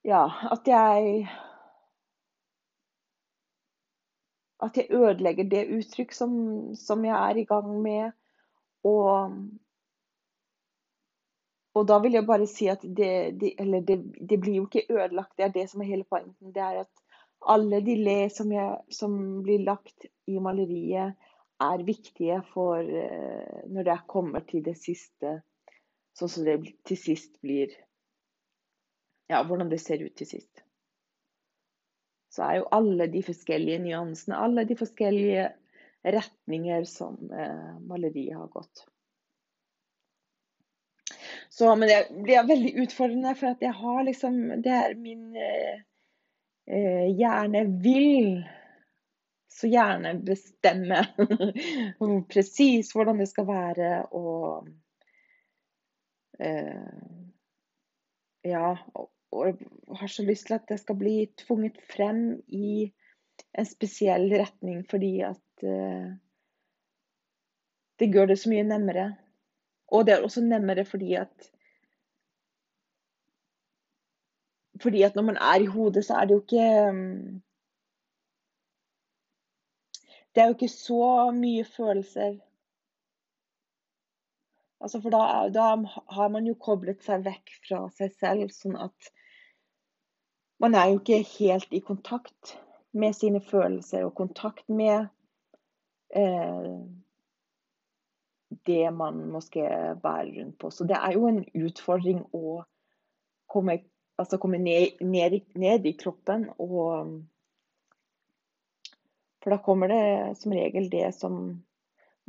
Ja, 0.03 0.25
at 0.51 0.67
jeg 0.67 1.29
At 4.59 4.77
jeg 4.77 4.91
ødelegger 4.91 5.43
det 5.43 5.69
uttrykk 5.77 6.11
som, 6.11 6.31
som 6.75 7.05
jeg 7.05 7.15
er 7.15 7.35
i 7.39 7.45
gang 7.45 7.81
med. 7.81 8.11
Og 8.83 9.31
og 11.73 11.87
da 11.87 11.97
vil 11.99 12.13
jeg 12.13 12.25
bare 12.25 12.47
si 12.47 12.67
at 12.69 12.83
det, 12.83 13.39
det, 13.41 13.53
eller 13.59 13.81
det, 13.81 13.97
det, 14.29 14.39
blir 14.39 14.55
jo 14.55 14.65
ikke 14.67 14.85
ødelagt. 14.93 15.37
Det 15.37 15.45
er 15.45 15.55
det 15.55 15.69
som 15.69 15.81
er 15.81 15.89
hele 15.89 16.03
poenget. 16.03 16.35
Det 16.53 16.61
er 16.61 16.83
at 16.83 17.02
alle 17.49 17.79
de 17.85 17.95
le 17.99 18.17
som, 18.33 18.51
jeg, 18.51 18.75
som 18.93 19.15
blir 19.45 19.63
lagt 19.67 20.07
i 20.29 20.39
maleriet, 20.43 21.17
er 21.63 21.85
viktige 21.87 22.41
for 22.51 22.81
uh, 22.83 23.63
når 23.71 23.87
det 23.87 23.97
kommer 24.11 24.43
til 24.47 24.63
det 24.65 24.75
siste. 24.79 25.39
Sånn 26.17 26.29
som 26.29 26.45
det 26.45 26.59
til 26.87 26.99
sist 26.99 27.39
blir 27.41 27.73
Ja, 29.31 29.39
hvordan 29.47 29.69
det 29.71 29.79
ser 29.81 30.01
ut 30.03 30.13
til 30.19 30.27
sist. 30.27 30.61
Så 32.33 32.43
er 32.43 32.57
jo 32.59 32.71
alle 32.75 33.07
de 33.09 33.21
forskjellige 33.23 33.79
nyansene, 33.85 34.37
alle 34.37 34.65
de 34.67 34.75
forskjellige 34.77 35.47
retninger 36.03 36.83
som 36.89 37.15
uh, 37.31 37.79
maleriet 37.87 38.35
har 38.35 38.51
gått. 38.53 38.83
Så, 41.53 41.69
men 41.75 41.87
det 41.87 41.99
blir 42.25 42.47
veldig 42.49 42.73
utfordrende, 42.83 43.35
for 43.37 43.53
at 43.53 43.61
jeg 43.61 43.73
har 43.77 44.03
liksom 44.07 44.37
Det 44.65 44.71
er 44.73 44.95
min 44.97 45.35
eh, 45.37 45.83
eh 46.67 47.07
hjerne 47.17 47.65
vil 47.83 48.43
så 49.53 49.69
gjerne 49.69 50.15
bestemme 50.25 51.03
presis 52.31 52.91
hvordan 52.95 53.21
det 53.21 53.29
skal 53.29 53.47
være. 53.47 53.91
Og 54.17 54.67
eh, 56.39 57.03
ja, 58.43 58.73
og, 58.95 59.09
og 59.31 59.97
har 59.99 60.11
så 60.11 60.25
lyst 60.25 60.49
til 60.49 60.57
at 60.57 60.67
det 60.69 60.79
skal 60.81 60.99
bli 60.99 61.17
tvunget 61.45 61.79
frem 61.89 62.41
i 62.47 62.89
en 63.57 63.65
spesiell 63.65 64.29
retning, 64.33 64.83
fordi 64.89 65.19
at 65.25 65.65
eh, 65.65 66.13
det 67.99 68.09
gjør 68.13 68.33
det 68.33 68.39
så 68.41 68.51
mye 68.51 68.65
nemmere. 68.67 69.11
Og 69.93 70.05
det 70.05 70.15
er 70.15 70.25
også 70.25 70.41
nemmere 70.45 70.85
fordi 70.85 71.13
at 71.19 71.51
Fordi 74.81 75.01
at 75.01 75.15
når 75.15 75.23
man 75.23 75.37
er 75.37 75.61
i 75.61 75.65
hodet, 75.65 76.05
så 76.05 76.13
er 76.13 76.25
det 76.25 76.33
jo 76.33 76.41
ikke 76.41 76.91
mm, 76.93 77.41
Det 80.35 80.41
er 80.41 80.45
jo 80.45 80.53
ikke 80.53 80.67
så 80.67 81.31
mye 81.31 81.65
følelser. 81.65 82.37
Altså 84.81 85.01
for 85.01 85.09
da, 85.09 85.49
da, 85.53 85.67
har 86.15 86.27
man 86.27 86.47
jo 86.47 86.55
koblet 86.59 87.03
seg 87.05 87.21
vekk 87.27 87.53
fra 87.67 87.83
seg 87.93 88.15
selv, 88.17 88.49
sånn 88.51 88.79
at 88.81 89.11
man 90.59 90.75
er 90.75 90.89
jo 90.89 90.97
ikke 90.99 91.21
helt 91.37 91.71
i 91.71 91.83
kontakt 91.85 92.57
med 92.91 93.13
sine 93.13 93.41
følelser 93.45 94.03
og 94.07 94.15
kontakt 94.17 94.67
med 94.69 95.05
eh, 96.15 96.81
det 98.67 98.93
man 98.93 99.23
måske 99.31 99.63
bærer 100.03 100.33
rundt 100.39 100.59
på. 100.59 100.69
Så 100.69 100.83
det 100.89 100.97
er 100.97 101.15
jo 101.15 101.27
en 101.27 101.41
utfordring 101.65 102.25
å 102.33 102.61
komme, 103.49 103.79
altså 104.17 104.37
komme 104.37 104.57
ned, 104.57 105.01
ned, 105.01 105.39
ned, 105.55 105.85
i 105.85 105.95
kroppen. 105.99 106.47
Og, 106.57 107.13
for 109.43 109.53
da 109.53 109.59
kommer 109.63 109.91
det 109.91 110.37
som 110.39 110.55
regel 110.55 110.91
det 110.91 111.07
som 111.17 111.39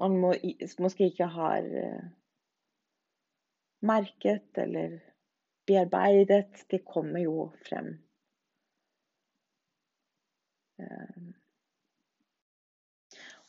man 0.01 0.17
må, 0.19 0.35
måske 0.83 1.11
ikke 1.11 1.29
har 1.31 1.63
uh, 1.63 2.07
merket 3.87 4.59
eller 4.59 4.99
bearbeidet. 5.67 6.65
Det 6.71 6.85
kommer 6.85 7.23
jo 7.23 7.53
frem. 7.69 7.95
Uh, 10.79 11.31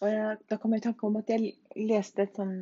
og 0.04 0.12
jeg, 0.12 0.38
da 0.50 0.58
kom 0.58 0.74
jeg 0.74 0.84
i 0.84 0.86
tanke 0.86 1.08
om 1.08 1.16
at 1.18 1.32
jeg 1.32 1.56
leste 1.88 2.26
et 2.26 2.36
sånn 2.38 2.58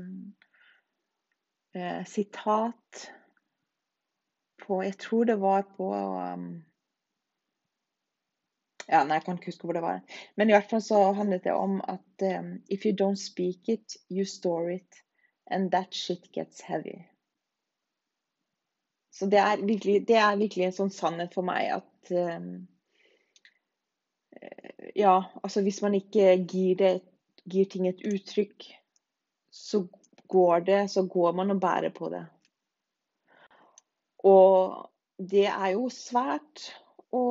eh, 1.75 2.03
sitat 2.07 3.07
på 4.63 4.81
Jeg 4.83 4.97
tror 4.97 5.25
det 5.29 5.39
var 5.41 5.65
på 5.77 5.89
um, 5.93 6.47
ja, 8.87 9.03
nei, 9.03 9.17
Jeg 9.19 9.23
kan 9.25 9.39
ikke 9.39 9.51
huske 9.51 9.67
hvor 9.67 9.77
det 9.77 9.83
var. 9.85 10.01
Men 10.35 10.49
i 10.49 10.55
hvert 10.55 10.69
fall 10.69 10.83
så 10.83 10.99
handlet 11.15 11.45
det 11.45 11.55
om 11.55 11.79
at 11.87 12.27
um, 12.39 12.57
if 12.69 12.85
you 12.85 12.93
don't 12.95 13.19
speak 13.19 13.69
it, 13.69 13.97
you 14.11 14.25
store 14.25 14.75
it. 14.75 15.01
And 15.47 15.71
that 15.71 15.93
shit 15.93 16.31
gets 16.31 16.61
heavy. 16.61 17.03
Så 19.11 19.25
det 19.29 19.39
er 19.39 19.65
virkelig, 19.65 20.07
det 20.07 20.15
er 20.17 20.37
virkelig 20.39 20.65
en 20.65 20.77
sånn 20.77 20.93
sannhet 20.93 21.35
for 21.35 21.45
meg 21.45 21.69
at 21.79 22.13
um, 22.17 22.53
Ja, 24.95 25.23
altså 25.43 25.61
hvis 25.63 25.81
man 25.81 25.93
ikke 25.95 26.35
gir 26.49 26.75
det 26.77 26.93
gir 27.49 27.67
ting 27.69 27.87
et 27.87 28.01
uttrykk, 28.07 28.65
så 29.51 29.83
går 30.31 30.65
det, 30.67 30.81
så 30.91 31.05
går 31.07 31.35
man 31.37 31.51
og 31.51 31.61
bærer 31.61 31.93
på 31.95 32.09
det. 32.09 32.23
Og 34.23 34.89
det 35.19 35.47
er 35.49 35.73
jo 35.75 35.89
svært 35.93 36.69
å 37.13 37.23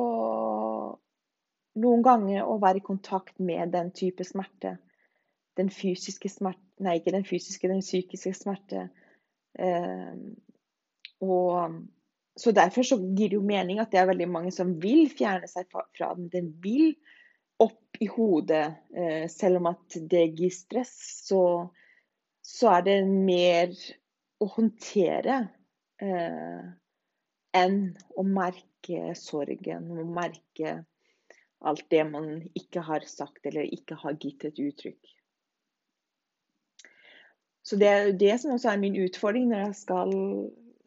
noen 1.73 2.03
ganger 2.05 2.45
å 2.45 2.59
være 2.61 2.79
i 2.79 2.85
kontakt 2.85 3.39
med 3.41 3.73
den 3.73 3.89
type 3.97 4.25
smerte. 4.27 4.77
Den 5.57 5.71
fysiske 5.73 6.29
smerte 6.29 6.61
Nei, 6.83 6.97
ikke 6.97 7.13
den 7.13 7.25
fysiske, 7.27 7.69
den 7.69 7.83
psykiske 7.83 8.31
smerte. 8.35 8.87
Eh, 9.53 10.15
og 11.21 11.75
så 12.33 12.51
Derfor 12.51 12.81
så 12.81 12.97
gir 12.97 13.29
det 13.29 13.37
jo 13.37 13.45
mening 13.45 13.77
at 13.79 13.91
det 13.93 13.99
er 14.01 14.09
veldig 14.09 14.25
mange 14.33 14.51
som 14.51 14.73
vil 14.81 15.05
fjerne 15.13 15.47
seg 15.47 15.67
fra 15.69 16.09
den. 16.17 16.31
Den 16.33 16.49
vil 16.63 16.95
opp 17.61 18.01
i 18.01 18.09
hodet. 18.09 18.65
Eh, 18.89 19.27
selv 19.29 19.61
om 19.61 19.69
at 19.69 19.99
det 20.09 20.23
gir 20.33 20.53
stress, 20.53 20.95
så, 21.27 21.43
så 22.41 22.73
er 22.73 22.87
det 22.87 22.97
mer 23.05 23.75
å 24.41 24.49
håndtere 24.55 25.37
eh, 26.01 26.73
enn 27.55 27.93
å 28.17 28.25
merke 28.27 29.13
sorgen. 29.17 29.91
Å 29.91 30.05
merke 30.07 30.77
alt 31.63 31.85
det 31.93 32.03
man 32.09 32.29
ikke 32.57 32.83
har 32.83 33.05
sagt 33.07 33.45
eller 33.47 33.69
ikke 33.71 33.97
har 34.01 34.17
gitt 34.19 34.45
et 34.49 34.59
uttrykk. 34.59 35.13
Så 37.63 37.79
det 37.79 37.87
er 37.87 38.11
det 38.19 38.33
som 38.41 38.51
også 38.57 38.73
er 38.73 38.81
min 38.81 38.97
utfordring 38.99 39.47
når 39.49 39.69
jeg 39.69 39.75
skal 39.85 40.11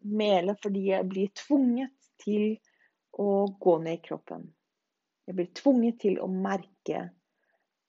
mele, 0.06 0.54
fordi 0.62 0.90
jeg 0.90 1.08
blir 1.08 1.30
tvunget 1.34 1.94
til 2.20 2.58
å 3.16 3.46
gå 3.60 3.78
ned 3.80 3.96
i 3.96 4.02
kroppen. 4.04 4.44
Jeg 5.26 5.38
blir 5.38 5.48
tvunget 5.56 6.02
til 6.04 6.20
å 6.20 6.28
merke 6.28 7.08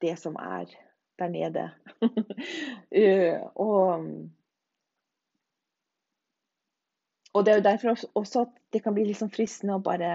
det 0.02 0.16
som 0.22 0.38
er 0.40 0.72
der 1.20 1.34
nede. 1.34 1.70
Eh, 2.98 3.42
og, 3.60 4.06
og, 7.38 7.46
det 7.46 7.54
er 7.54 7.62
jo 7.62 7.68
derfor 7.68 8.08
også 8.20 8.44
at 8.48 8.58
det 8.74 8.84
kan 8.84 8.96
bli 8.98 9.14
sånn 9.16 9.32
fristende 9.34 9.78
å 9.78 9.84
bare 9.84 10.12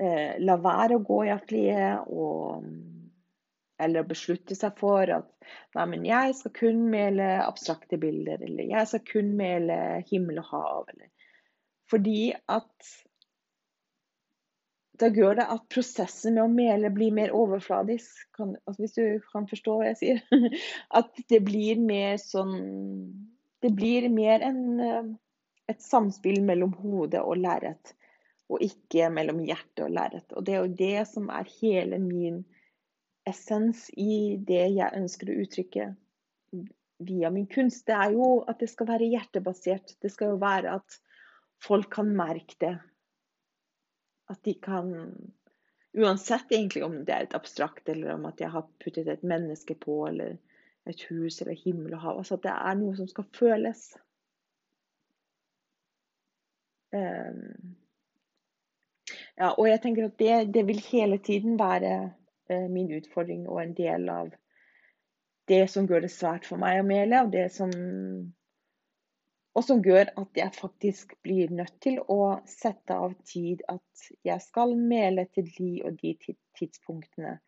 eh, 0.00 0.36
la 0.42 0.58
være 0.60 0.98
å 0.98 1.04
gå 1.06 1.22
i 1.26 1.32
atelier 1.34 2.04
og 2.06 2.66
eller 3.82 4.06
beslutte 4.08 4.56
seg 4.56 4.76
for 4.80 5.10
at 5.12 5.26
nei, 5.76 5.84
men 5.90 6.04
jeg 6.08 6.36
skal 6.38 6.52
kun 6.56 6.86
male 6.92 7.26
abstrakte 7.42 7.98
bilder, 8.00 8.40
eller 8.40 8.70
jeg 8.70 8.88
skal 8.88 9.02
kun 9.04 9.34
male 9.36 9.76
himmel 10.08 10.40
og 10.40 10.48
hav. 10.48 10.86
Eller. 10.94 11.10
Fordi 11.92 12.20
at 12.32 12.94
da 15.00 15.10
gjør 15.12 15.36
det 15.40 15.46
at 15.52 15.66
prosessen 15.72 16.38
med 16.38 16.44
å 16.46 16.52
mele 16.52 16.90
blir 16.94 17.12
mer 17.14 17.34
overfladisk. 17.36 18.22
Kan, 18.36 18.54
altså 18.64 18.82
hvis 18.82 18.96
du 18.96 19.28
kan 19.32 19.48
forstå 19.50 19.76
hva 19.76 19.90
jeg 19.90 19.98
sier. 20.00 20.22
At 20.98 21.12
det 21.28 21.42
blir 21.44 21.80
mer 21.82 22.16
sånn 22.22 22.54
Det 23.64 23.70
blir 23.76 24.06
mer 24.12 24.44
en, 24.46 24.62
eh, 24.80 25.06
et 25.70 25.82
samspill 25.82 26.42
mellom 26.46 26.74
hode 26.80 27.20
og 27.22 27.38
lerret, 27.40 27.94
og 28.46 28.62
ikke 28.62 29.08
mellom 29.10 29.40
hjerte 29.42 29.86
og 29.86 29.94
lerret. 29.94 30.30
Og 30.38 30.46
det 30.46 30.54
er 30.54 30.62
jo 30.62 30.76
det 30.78 31.06
som 31.10 31.30
er 31.34 31.48
hele 31.58 31.98
min 32.02 32.44
essens 33.26 33.88
i 33.98 34.36
det 34.38 34.68
jeg 34.76 34.94
ønsker 34.94 35.32
å 35.32 35.38
uttrykke 35.42 35.88
via 37.06 37.30
min 37.34 37.48
kunst. 37.50 37.86
Det 37.88 37.96
er 37.96 38.14
jo 38.14 38.28
at 38.46 38.62
det 38.62 38.70
skal 38.70 38.88
være 38.92 39.10
hjertebasert. 39.10 39.96
Det 40.00 40.12
skal 40.14 40.34
jo 40.34 40.42
være 40.42 40.76
at 40.78 41.00
folk 41.62 41.90
kan 41.98 42.14
merke 42.14 42.54
det 42.62 42.76
at 44.30 44.42
de 44.42 44.54
kan 44.54 44.94
Uansett 45.96 46.50
egentlig 46.52 46.82
om 46.84 46.96
det 47.08 47.12
er 47.14 47.22
et 47.24 47.34
abstrakt, 47.34 47.88
eller 47.88 48.10
om 48.12 48.26
at 48.28 48.40
jeg 48.42 48.52
har 48.52 48.66
puttet 48.84 49.06
et 49.08 49.22
menneske 49.24 49.72
på, 49.80 49.94
eller 50.04 50.34
et 50.84 51.04
hus, 51.08 51.38
eller 51.40 51.56
himmel 51.56 51.94
og 51.96 52.02
hav. 52.02 52.18
Altså 52.20 52.36
at 52.36 52.42
det 52.44 52.52
er 52.52 52.76
noe 52.76 52.96
som 52.98 53.08
skal 53.08 53.24
føles. 53.32 53.86
Um, 56.96 57.76
ja, 59.36 59.50
og 59.50 59.68
jeg 59.68 59.82
tenker 59.82 60.08
at 60.08 60.18
det, 60.18 60.54
det 60.54 60.64
vil 60.68 60.80
hele 60.88 61.18
tiden 61.18 61.58
være 61.60 61.92
uh, 62.50 62.66
min 62.72 62.90
utfordring 62.96 63.44
og 63.48 63.62
en 63.62 63.76
del 63.76 64.08
av 64.12 64.32
det 65.48 65.66
som 65.70 65.86
gjør 65.86 66.06
det 66.06 66.10
svært 66.14 66.48
for 66.48 66.58
meg 66.58 66.80
å 66.80 66.86
mele, 66.86 67.22
og 67.22 67.34
det 67.34 67.50
som 67.54 67.70
og 69.56 69.64
som 69.64 69.80
gjør 69.80 70.10
at 70.20 70.36
jeg 70.36 70.52
faktisk 70.52 71.14
blir 71.24 71.52
nødt 71.56 71.78
til 71.80 71.96
å 72.12 72.42
sette 72.50 72.92
av 72.92 73.14
tid 73.24 73.62
at 73.72 74.08
jeg 74.26 74.42
skal 74.44 74.74
mele 74.76 75.24
til 75.32 75.48
de 75.56 75.70
og 75.88 75.96
de 76.02 76.12
tidspunktene. 76.58 77.38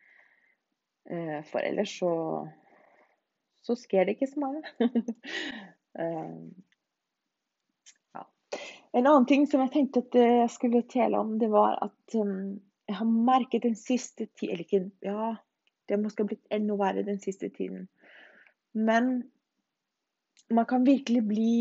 Eh, 1.05 1.37
for 1.51 1.61
ellers 1.61 1.93
så, 1.99 2.13
så 3.61 3.77
skjer 3.77 4.09
det 4.09 4.17
ikke 4.17 4.31
så 4.31 4.41
mye. 4.41 4.63
Eh. 8.93 8.99
En 8.99 9.07
annen 9.07 9.27
ting 9.29 9.45
som 9.47 9.61
jeg 9.61 9.71
tenkte 9.73 10.01
at 10.05 10.15
jeg 10.17 10.49
skulle 10.49 10.81
tale 10.89 11.19
om, 11.19 11.37
det 11.39 11.51
var 11.51 11.77
at 11.85 12.15
um, 12.17 12.59
jeg 12.89 12.97
har 12.97 13.05
merket 13.05 13.63
den 13.63 13.75
siste 13.77 14.25
tiden 14.25 14.53
Eller 14.53 14.65
ikke 14.65 14.91
Ja, 15.05 15.35
det 15.87 15.95
har 15.95 16.01
måske 16.03 16.25
blitt 16.25 16.45
enda 16.53 16.75
verre 16.77 17.05
den 17.05 17.19
siste 17.21 17.49
tiden. 17.49 17.87
Men 18.73 19.29
man 20.49 20.65
kan 20.65 20.85
virkelig 20.85 21.23
bli 21.27 21.53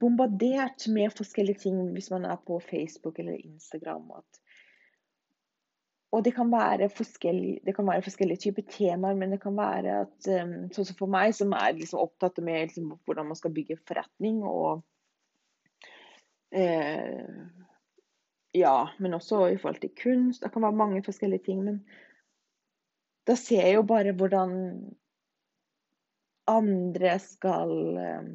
bombardert 0.00 0.88
med 0.88 1.12
forskjellige 1.16 1.58
ting 1.66 1.80
hvis 1.92 2.10
man 2.10 2.24
er 2.24 2.36
på 2.46 2.60
Facebook 2.60 3.18
eller 3.18 3.36
Instagram. 3.36 4.10
At 4.16 4.40
og 6.14 6.22
det 6.24 6.32
kan 6.36 6.50
det 6.50 7.74
kan 7.74 7.86
være 7.86 8.02
forskjellige 8.02 8.46
typer 8.46 8.62
temaer, 8.70 9.14
men 9.14 9.32
det 9.34 9.40
kan 9.42 9.56
være 9.56 10.00
at 10.06 10.28
um, 10.30 10.54
Sånn 10.72 10.86
som 10.88 10.98
for 10.98 11.10
meg, 11.10 11.34
som 11.34 11.52
er 11.52 11.74
liksom 11.74 12.00
opptatt 12.00 12.38
med 12.38 12.68
liksom, 12.68 12.92
hvordan 13.04 13.26
man 13.26 13.38
skal 13.38 13.52
bygge 13.52 13.78
forretning 13.88 14.42
og 14.46 14.84
eh, 16.54 17.26
Ja, 18.54 18.76
men 18.98 19.14
også 19.18 19.42
i 19.50 19.58
forhold 19.60 19.82
til 19.82 19.92
kunst. 19.98 20.42
Det 20.42 20.52
kan 20.52 20.62
være 20.64 20.78
mange 20.78 21.02
forskjellige 21.04 21.44
ting. 21.44 21.64
Men 21.66 21.82
da 23.26 23.34
ser 23.36 23.66
jeg 23.66 23.74
jo 23.76 23.82
bare 23.84 24.14
hvordan 24.16 24.54
andre 26.48 27.18
skal 27.20 27.74
um, 27.98 28.30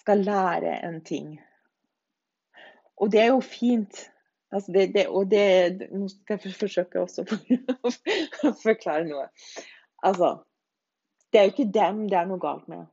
skal 0.00 0.24
lære 0.26 0.74
en 0.88 1.00
ting. 1.04 1.38
Og 2.96 3.12
det 3.12 3.20
er 3.20 3.30
jo 3.30 3.40
fint. 3.40 4.10
Altså 4.50 4.72
det, 4.74 4.86
det, 4.94 5.06
og 5.08 5.30
det 5.30 5.88
Nå 5.94 6.08
skal 6.10 6.38
jeg 6.38 6.54
forsøke 6.58 7.02
også 7.04 7.24
å 8.48 8.54
forklare 8.62 9.04
noe. 9.06 9.28
Altså 10.02 10.40
Det 11.30 11.40
er 11.40 11.46
jo 11.46 11.54
ikke 11.54 11.72
dem 11.74 12.06
det 12.10 12.18
er 12.18 12.26
noe 12.26 12.42
galt 12.42 12.66
med. 12.70 12.88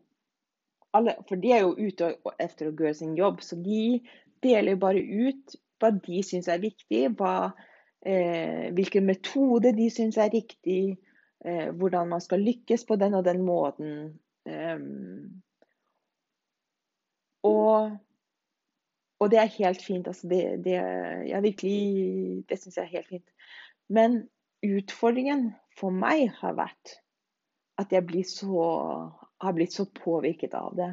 Alle, 0.98 1.18
for 1.30 1.42
de 1.42 1.54
er 1.54 1.64
jo 1.66 1.74
ute 1.78 2.14
etter 2.40 2.70
å 2.70 2.76
gjøre 2.76 2.94
sin 3.00 3.16
jobb, 3.18 3.42
så 3.44 3.58
de 3.60 4.00
deler 4.46 4.76
jo 4.76 4.82
bare 4.82 5.02
ut 5.02 5.58
hva 5.82 5.92
de 5.94 6.22
syns 6.26 6.48
er 6.50 6.62
viktig, 6.62 7.02
hva, 7.18 7.52
eh, 8.06 8.70
hvilken 8.78 9.06
metode 9.06 9.74
de 9.78 9.90
syns 9.94 10.18
er 10.22 10.32
riktig, 10.34 10.98
eh, 11.46 11.68
hvordan 11.74 12.14
man 12.14 12.24
skal 12.24 12.46
lykkes 12.46 12.86
på 12.88 12.98
den 13.02 13.18
og 13.18 13.26
den 13.26 13.44
måten. 13.46 13.92
Um, 14.48 15.42
og 17.44 17.98
og 19.20 19.32
det 19.32 19.40
er 19.42 19.56
helt 19.58 19.82
fint. 19.82 20.08
Altså 20.08 20.28
det, 20.30 20.42
det, 20.66 20.78
jeg 21.30 21.44
det 22.50 22.60
syns 22.60 22.78
jeg 22.78 22.84
er 22.86 22.96
helt 22.98 23.10
fint. 23.10 23.30
Men 23.90 24.24
utfordringen 24.66 25.52
for 25.78 25.94
meg 25.94 26.32
har 26.40 26.58
vært 26.58 26.98
at 27.78 27.94
jeg 27.94 28.26
så, 28.26 28.64
har 29.42 29.54
blitt 29.54 29.74
så 29.74 29.86
påvirket 29.86 30.56
av 30.58 30.74
det. 30.78 30.92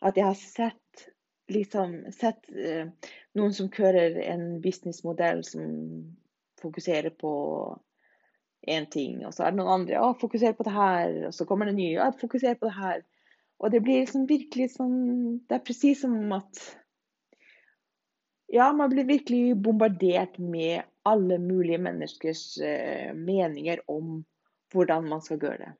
At 0.00 0.16
jeg 0.16 0.24
har 0.24 0.38
sett, 0.38 1.08
liksom, 1.52 1.98
sett 2.14 2.48
eh, 2.54 2.88
noen 3.36 3.54
som 3.54 3.68
kører 3.72 4.16
en 4.24 4.60
businessmodell 4.64 5.42
som 5.44 5.66
fokuserer 6.62 7.12
på 7.14 7.32
én 8.68 8.88
ting, 8.90 9.20
og 9.26 9.34
så 9.34 9.44
er 9.44 9.52
det 9.52 9.60
noen 9.60 9.82
andre 9.82 10.00
som 10.00 10.16
fokuserer 10.18 10.56
på 10.58 10.66
det 10.66 10.74
her, 10.74 11.12
og 11.28 11.34
så 11.34 11.46
kommer 11.46 11.68
det 11.68 11.76
nye 11.76 11.94
ja, 11.94 12.08
fokuserer 12.18 12.58
på 12.58 12.66
det 12.70 12.76
her. 12.78 13.04
Og 13.58 13.72
det 13.74 13.80
blir 13.82 14.04
liksom 14.04 14.28
virkelig 14.30 14.68
sånn 14.76 14.98
Det 15.48 15.56
er 15.56 15.64
presis 15.66 16.04
som 16.04 16.14
at 16.36 16.62
Ja, 18.54 18.70
man 18.72 18.92
blir 18.92 19.08
virkelig 19.08 19.58
bombardert 19.60 20.38
med 20.38 20.86
alle 21.08 21.36
mulige 21.42 21.80
menneskers 21.82 22.42
uh, 22.62 23.12
meninger 23.16 23.82
om 23.90 24.22
hvordan 24.72 25.08
man 25.08 25.20
skal 25.24 25.40
gjøre 25.42 25.58
det. 25.66 25.74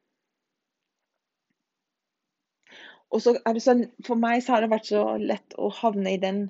Og 3.08 3.23
så 3.25 3.35
er 3.38 3.56
det 3.56 3.64
sånn, 3.64 3.87
For 4.04 4.20
meg 4.20 4.42
så 4.44 4.54
har 4.54 4.64
det 4.64 4.73
vært 4.73 4.90
så 4.90 5.02
lett 5.21 5.56
å 5.56 5.71
havne 5.80 6.12
i 6.17 6.21
den 6.21 6.49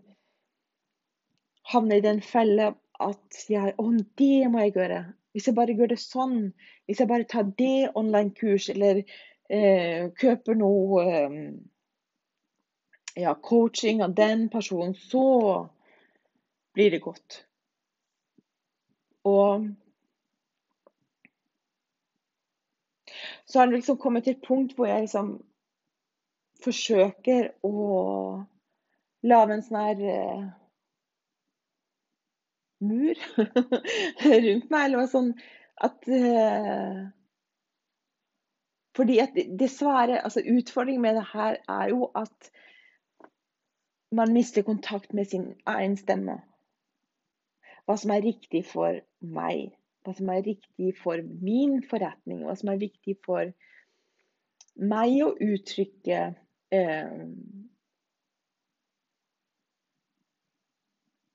havne 1.69 1.99
i 1.99 2.05
den 2.05 2.21
felle 2.25 2.73
at 2.99 3.41
jeg, 3.51 3.75
å, 3.79 3.91
det 4.19 4.49
må 4.51 4.65
jeg 4.65 4.75
gjøre. 4.79 5.03
Hvis 5.37 5.49
jeg 5.51 5.57
bare 5.59 5.75
gjør 5.77 5.93
det 5.93 6.01
sånn, 6.03 6.39
hvis 6.89 7.03
jeg 7.03 7.11
bare 7.11 7.29
tar 7.29 7.51
det 7.59 7.91
online-kurs, 7.99 8.71
eller 8.73 9.03
eh, 9.49 10.09
kjøper 10.21 10.59
noe 10.59 11.03
eh, 11.09 11.37
ja, 13.19 13.35
coaching 13.35 14.03
av 14.05 14.15
den 14.15 14.49
personen, 14.49 14.95
så 14.95 15.69
blir 16.75 16.91
det 16.91 17.03
godt. 17.03 17.43
Og 19.29 19.69
så 23.45 23.59
har 23.59 23.67
det 23.67 23.75
liksom 23.75 23.99
kommet 23.99 24.25
til 24.25 24.37
et 24.37 24.47
punkt 24.47 24.77
hvor 24.77 24.87
jeg 24.87 25.07
liksom 25.07 25.35
forsøker 26.63 27.53
å 27.67 27.75
lage 29.27 29.55
en 29.55 29.63
sånn 29.67 29.81
her 29.83 30.03
eh, 30.15 30.43
mur 32.85 33.23
rundt 34.47 34.71
meg, 34.71 34.85
eller 34.85 35.09
sånn 35.11 35.33
at 35.89 36.11
eh, 36.13 37.07
fordi 38.99 39.21
at 39.23 39.37
dessverre, 39.61 40.19
altså 40.25 40.43
Utfordringen 40.43 41.03
med 41.03 41.15
det 41.15 41.27
her 41.33 41.57
er 41.71 41.89
jo 41.93 42.09
at 42.19 42.51
man 44.11 44.33
mister 44.35 44.63
kontakt 44.67 45.15
med 45.15 45.25
sin 45.31 45.53
egen 45.67 45.97
stemme. 45.97 46.41
Hva 47.87 47.95
som 47.97 48.11
er 48.11 48.25
riktig 48.27 48.65
for 48.67 48.99
meg. 49.23 49.71
Hva 50.03 50.17
som 50.19 50.33
er 50.35 50.43
riktig 50.47 50.97
for 50.99 51.23
min 51.45 51.79
forretning. 51.87 52.43
Hva 52.43 52.57
som 52.59 52.73
er 52.73 52.83
viktig 52.83 53.15
for 53.25 53.53
meg 54.79 55.15
å 55.25 55.33
uttrykke 55.35 56.21
eh, 56.75 57.23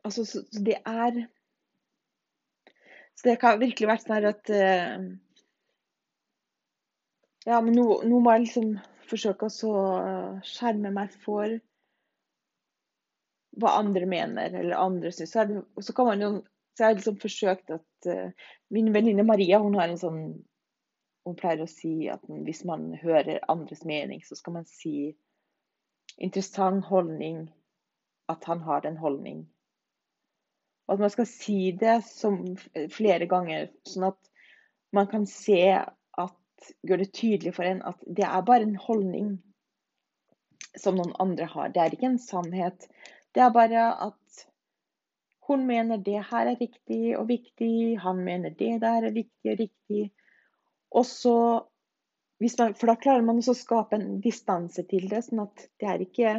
Altså, 0.03 0.25
så, 0.27 0.41
så 0.51 0.59
det 0.59 0.81
er 0.83 1.21
Så 3.15 3.29
det 3.29 3.37
kan 3.39 3.61
virkelig 3.61 3.87
vært 3.87 4.03
sånn 4.03 4.25
at 4.27 4.49
eh, 4.51 5.05
ja, 7.45 7.59
men 7.61 7.75
nå, 7.75 7.85
nå, 8.07 8.19
må 8.23 8.33
jeg 8.33 8.45
liksom 8.45 8.73
forsøke 9.09 9.49
å 9.49 9.77
skjerme 10.47 10.93
meg 10.95 11.13
for 11.25 11.57
hva 13.59 13.75
andre 13.77 14.07
mener, 14.09 14.55
eller 14.59 14.79
andre 14.79 15.11
syns. 15.13 15.35
Så 15.35 15.93
så 16.73 16.81
jeg 16.81 16.87
har 16.87 16.95
liksom 16.97 17.19
forsøkt 17.21 17.69
at 17.69 18.07
uh, 18.09 18.31
Min 18.73 18.93
venninne 18.93 19.23
Maria 19.23 19.59
hun 19.61 19.75
har 19.77 19.91
en 19.91 19.99
sånn 20.01 20.21
Hun 21.23 21.35
pleier 21.37 21.61
å 21.61 21.69
si 21.69 22.07
at 22.09 22.23
hvis 22.25 22.63
man 22.65 22.89
hører 22.99 23.43
andres 23.51 23.83
mening, 23.87 24.23
så 24.25 24.35
skal 24.35 24.57
man 24.57 24.65
si 24.67 25.13
interessant 26.17 26.83
holdning. 26.89 27.45
At 28.27 28.43
han 28.49 28.59
har 28.65 28.83
en 28.87 28.97
holdning. 28.99 29.45
Og 30.87 30.97
at 30.97 31.03
man 31.05 31.13
skal 31.13 31.27
si 31.29 31.71
det 31.79 32.01
som, 32.09 32.41
flere 32.91 33.29
ganger, 33.31 33.69
sånn 33.87 34.09
at 34.09 34.19
man 34.91 35.07
kan 35.11 35.23
se 35.29 35.61
gjør 36.87 37.03
det 37.03 37.13
tydelig 37.15 37.53
for 37.55 37.67
en 37.67 37.81
at 37.89 37.99
det 38.05 38.25
er 38.27 38.45
bare 38.47 38.67
en 38.67 38.79
holdning 38.79 39.35
som 40.79 40.97
noen 40.97 41.13
andre 41.21 41.47
har. 41.49 41.71
Det 41.73 41.81
er 41.81 41.95
ikke 41.95 42.09
en 42.11 42.21
sannhet. 42.21 42.87
Det 43.33 43.43
er 43.43 43.53
bare 43.53 43.85
at 44.07 44.45
hun 45.47 45.65
mener 45.67 45.99
det 45.99 46.21
her 46.29 46.47
er 46.47 46.59
riktig 46.59 47.17
og 47.17 47.27
viktig, 47.27 47.99
han 47.99 48.23
mener 48.23 48.49
det 48.49 48.79
der 48.81 49.09
er 49.09 49.15
viktig 49.15 49.51
og 49.51 49.59
riktig. 49.59 50.03
Og 50.93 51.05
så, 51.05 51.35
man, 52.39 52.75
for 52.79 52.91
da 52.91 52.95
klarer 52.95 53.25
man 53.25 53.41
også 53.41 53.55
å 53.55 53.59
skape 53.59 53.99
en 53.99 54.21
distanse 54.23 54.85
til 54.87 55.09
det, 55.11 55.25
sånn 55.25 55.43
at 55.43 55.67
det 55.81 55.89
er 55.89 56.05
ikke, 56.05 56.33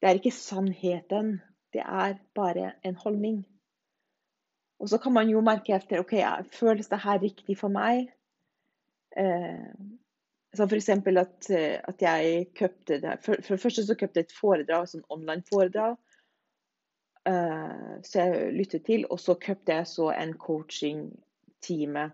det 0.00 0.10
er 0.10 0.20
ikke 0.20 0.34
sannheten. 0.34 1.36
Det 1.72 1.84
er 1.84 2.18
bare 2.36 2.74
en 2.84 2.98
holdning. 3.00 3.42
Og 4.82 4.90
så 4.90 4.98
kan 4.98 5.14
man 5.14 5.30
jo 5.30 5.40
merke 5.44 5.76
etter 5.76 6.02
ok, 6.02 6.16
føles 6.52 6.90
det 6.90 6.98
her 7.04 7.22
riktig 7.22 7.56
for 7.60 7.72
meg? 7.72 8.10
Eh, 9.16 9.66
som 10.56 10.68
f.eks. 10.68 10.88
At, 10.88 11.50
eh, 11.50 11.78
at 11.88 12.02
jeg 12.04 12.48
kjøpte 12.58 12.98
det 13.02 13.18
for, 13.24 13.40
for, 13.40 13.56
det 13.56 13.62
første 13.62 13.84
så 13.86 13.96
kjøpte 13.96 14.20
jeg 14.20 14.28
et 14.28 14.36
foredrag, 14.36 14.88
sånn 14.90 15.06
online 15.12 15.44
foredrag. 15.48 15.96
Eh, 17.28 17.92
så 18.04 18.26
jeg 18.26 18.50
lyttet 18.56 18.86
til. 18.88 19.06
Og 19.10 19.20
så 19.22 19.36
kjøpte 19.40 19.78
jeg 19.78 19.90
så 19.90 20.10
en 20.16 20.34
coaching-time 20.40 22.10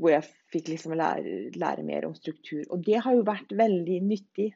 hvor 0.00 0.14
jeg 0.14 0.26
fikk 0.52 0.72
liksom 0.72 0.94
lære, 0.98 1.52
lære, 1.56 1.84
mer 1.86 2.06
om 2.08 2.14
struktur. 2.16 2.64
Og 2.74 2.82
det 2.84 3.00
har 3.04 3.14
jo 3.16 3.26
vært 3.26 3.52
veldig 3.56 3.98
nyttig. 4.04 4.48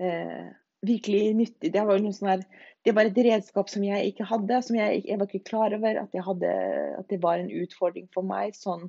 Eh, 0.00 0.48
virkelig 0.86 1.22
nyttig. 1.38 1.72
Det 1.72 1.82
var, 1.86 2.02
sånn 2.14 2.32
her, 2.32 2.44
det 2.86 2.94
var, 2.96 3.08
et 3.08 3.20
redskap 3.24 3.70
som 3.72 3.84
jeg 3.84 4.12
ikke 4.12 4.28
hadde. 4.28 4.62
som 4.66 4.78
Jeg, 4.78 5.02
jeg 5.08 5.20
var 5.20 5.30
ikke 5.30 5.48
klar 5.50 5.76
over 5.76 6.02
at, 6.02 6.18
hadde, 6.28 6.54
at 6.98 7.10
det 7.10 7.20
var 7.22 7.40
en 7.40 7.52
utfordring 7.62 8.10
for 8.14 8.26
meg. 8.26 8.54
sånn 8.58 8.88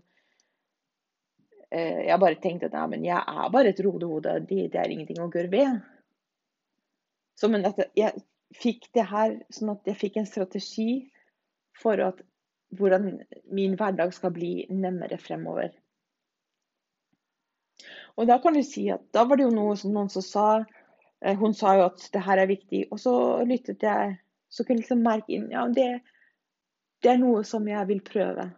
Eh, 1.72 2.04
jeg 2.10 2.20
bare 2.20 2.40
tenkte 2.44 2.68
at 2.68 2.90
men 2.92 3.06
jeg 3.08 3.18
er 3.18 3.52
bare 3.52 3.72
et 3.72 3.80
rodehode, 3.86 4.40
det, 4.50 4.68
det 4.74 4.80
er 4.80 4.92
ingenting 4.92 5.22
å 5.24 5.30
gjøre 5.32 5.52
ved. 5.52 5.80
Så, 7.40 7.48
men 7.48 7.64
at 7.66 7.80
jeg 7.98 8.26
fikk 8.60 8.90
det 8.96 9.08
her 9.08 9.38
sånn 9.54 9.72
at 9.74 9.88
jeg 9.88 10.00
fikk 10.00 10.20
en 10.20 10.28
strategi 10.28 10.90
for 11.80 12.02
at, 12.04 12.20
hvordan 12.76 13.08
min 13.56 13.78
hverdag 13.80 14.14
skal 14.16 14.34
bli 14.36 14.52
nemmere 14.70 15.18
fremover. 15.20 15.72
Og 18.20 18.28
da 18.28 18.38
kan 18.44 18.56
du 18.56 18.62
si 18.68 18.86
at 18.92 19.04
da 19.16 19.24
var 19.28 19.40
det 19.40 19.48
jo 19.48 19.56
noe 19.56 19.76
som 19.80 19.96
noen 19.96 20.12
som 20.12 20.24
sa 20.24 20.48
eh, 20.60 21.38
Hun 21.40 21.56
sa 21.58 21.78
jo 21.80 21.88
at 21.88 22.04
det 22.14 22.24
her 22.28 22.42
er 22.44 22.52
viktig, 22.52 22.86
og 22.92 23.00
så 23.00 23.14
lyttet 23.48 23.84
jeg. 23.88 24.18
Så 24.52 24.66
kunne 24.66 24.82
jeg 24.82 24.86
liksom 24.86 25.06
merke 25.08 25.32
inn 25.38 25.48
Ja, 25.54 25.64
det, 25.72 26.04
det 27.02 27.14
er 27.14 27.22
noe 27.24 27.46
som 27.48 27.68
jeg 27.68 27.88
vil 27.88 28.04
prøve. 28.04 28.52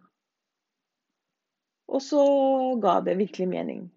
Og 1.88 2.02
så 2.02 2.24
ga 2.82 3.00
det 3.04 3.18
virkelig 3.18 3.48
mening. 3.48 3.90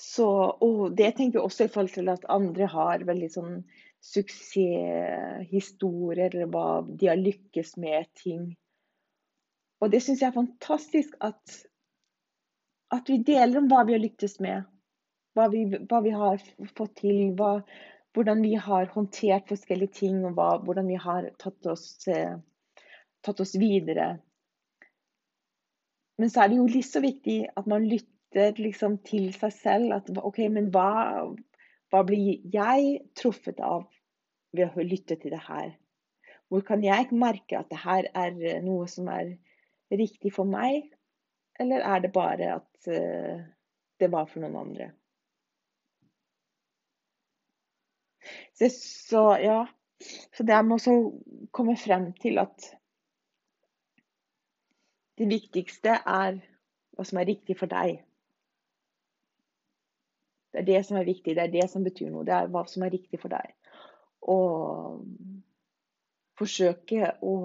Så, 0.00 0.26
og 0.64 0.96
det 0.96 1.16
tenker 1.16 1.38
jeg 1.38 1.44
også 1.44 1.64
i 1.64 1.72
forhold 1.72 1.94
til 1.94 2.08
at 2.08 2.24
andre 2.32 2.66
har 2.72 3.04
veldig 3.08 3.30
sånn 3.34 3.64
suksesshistorier, 4.00 6.30
eller 6.32 6.46
hva 6.52 6.82
de 6.88 7.06
har 7.10 7.18
lykkes 7.20 7.76
med 7.80 8.04
ting. 8.16 8.56
Og 9.80 9.90
det 9.92 10.02
syns 10.04 10.20
jeg 10.22 10.30
er 10.30 10.38
fantastisk 10.38 11.10
at, 11.24 11.44
at 12.96 13.04
vi 13.12 13.16
deler 13.24 13.58
om 13.60 13.68
hva 13.70 13.80
vi 13.88 13.94
har 13.96 14.02
lyktes 14.02 14.34
med. 14.44 14.58
Hva 15.36 15.44
vi, 15.52 15.60
hva 15.68 15.98
vi 16.04 16.12
har 16.16 16.36
fått 16.76 16.94
til, 17.04 17.18
hva, 17.38 17.52
hvordan 18.16 18.38
vi 18.42 18.54
har 18.58 18.84
håndtert 18.94 19.48
forskjellige 19.52 19.96
ting, 20.00 20.16
og 20.26 20.32
hva, 20.36 20.48
hvordan 20.64 20.86
vi 20.90 20.98
har 21.00 21.22
tatt 21.40 21.62
oss, 21.70 21.86
eh, 22.08 22.34
tatt 23.24 23.40
oss 23.42 23.54
videre. 23.60 24.14
Men 26.20 26.30
så 26.30 26.42
er 26.42 26.50
det 26.50 26.58
jo 26.60 26.68
litt 26.68 26.88
så 26.88 27.02
viktig 27.04 27.38
at 27.56 27.68
man 27.70 27.86
lytter 27.88 28.58
liksom 28.60 28.98
til 29.06 29.30
seg 29.36 29.54
selv. 29.56 29.94
At 29.96 30.10
OK, 30.20 30.42
men 30.52 30.68
hva, 30.74 31.26
hva 31.92 32.02
blir 32.06 32.42
jeg 32.52 32.98
truffet 33.16 33.60
av 33.64 33.86
ved 34.56 34.76
å 34.76 34.84
lytte 34.84 35.16
til 35.20 35.32
det 35.32 35.42
her? 35.46 35.72
Hvor 36.50 36.64
kan 36.66 36.82
jeg 36.84 37.12
merke 37.14 37.60
at 37.60 37.70
det 37.70 37.80
her 37.84 38.08
er 38.10 38.60
noe 38.64 38.88
som 38.90 39.08
er 39.12 39.36
riktig 39.94 40.34
for 40.34 40.48
meg? 40.48 40.90
Eller 41.60 41.84
er 41.86 42.02
det 42.02 42.12
bare 42.12 42.54
at 42.56 42.88
uh, 42.90 43.40
det 44.00 44.08
var 44.12 44.26
for 44.28 44.42
noen 44.42 44.58
andre? 44.60 44.90
Så 48.60 49.22
ja. 49.40 49.62
Så 50.36 50.44
det 50.48 50.56
med 50.64 50.88
å 50.88 50.94
komme 51.52 51.76
frem 51.76 52.10
til 52.20 52.40
at 52.40 52.70
det 55.20 55.28
viktigste 55.28 55.98
er 56.00 56.38
hva 56.96 57.04
som 57.04 57.20
er 57.20 57.28
riktig 57.28 57.58
for 57.60 57.68
deg. 57.70 57.98
Det 60.50 60.62
er 60.62 60.66
det 60.66 60.80
som 60.86 60.96
er 60.98 61.06
viktig, 61.06 61.34
det 61.36 61.42
er 61.44 61.52
det 61.52 61.66
som 61.70 61.84
betyr 61.84 62.08
noe. 62.10 62.24
Det 62.26 62.34
er 62.34 62.48
hva 62.50 62.64
som 62.68 62.82
er 62.86 62.94
riktig 62.94 63.20
for 63.20 63.32
deg. 63.32 63.52
Og 64.32 65.04
forsøke 66.40 67.12
å 67.20 67.36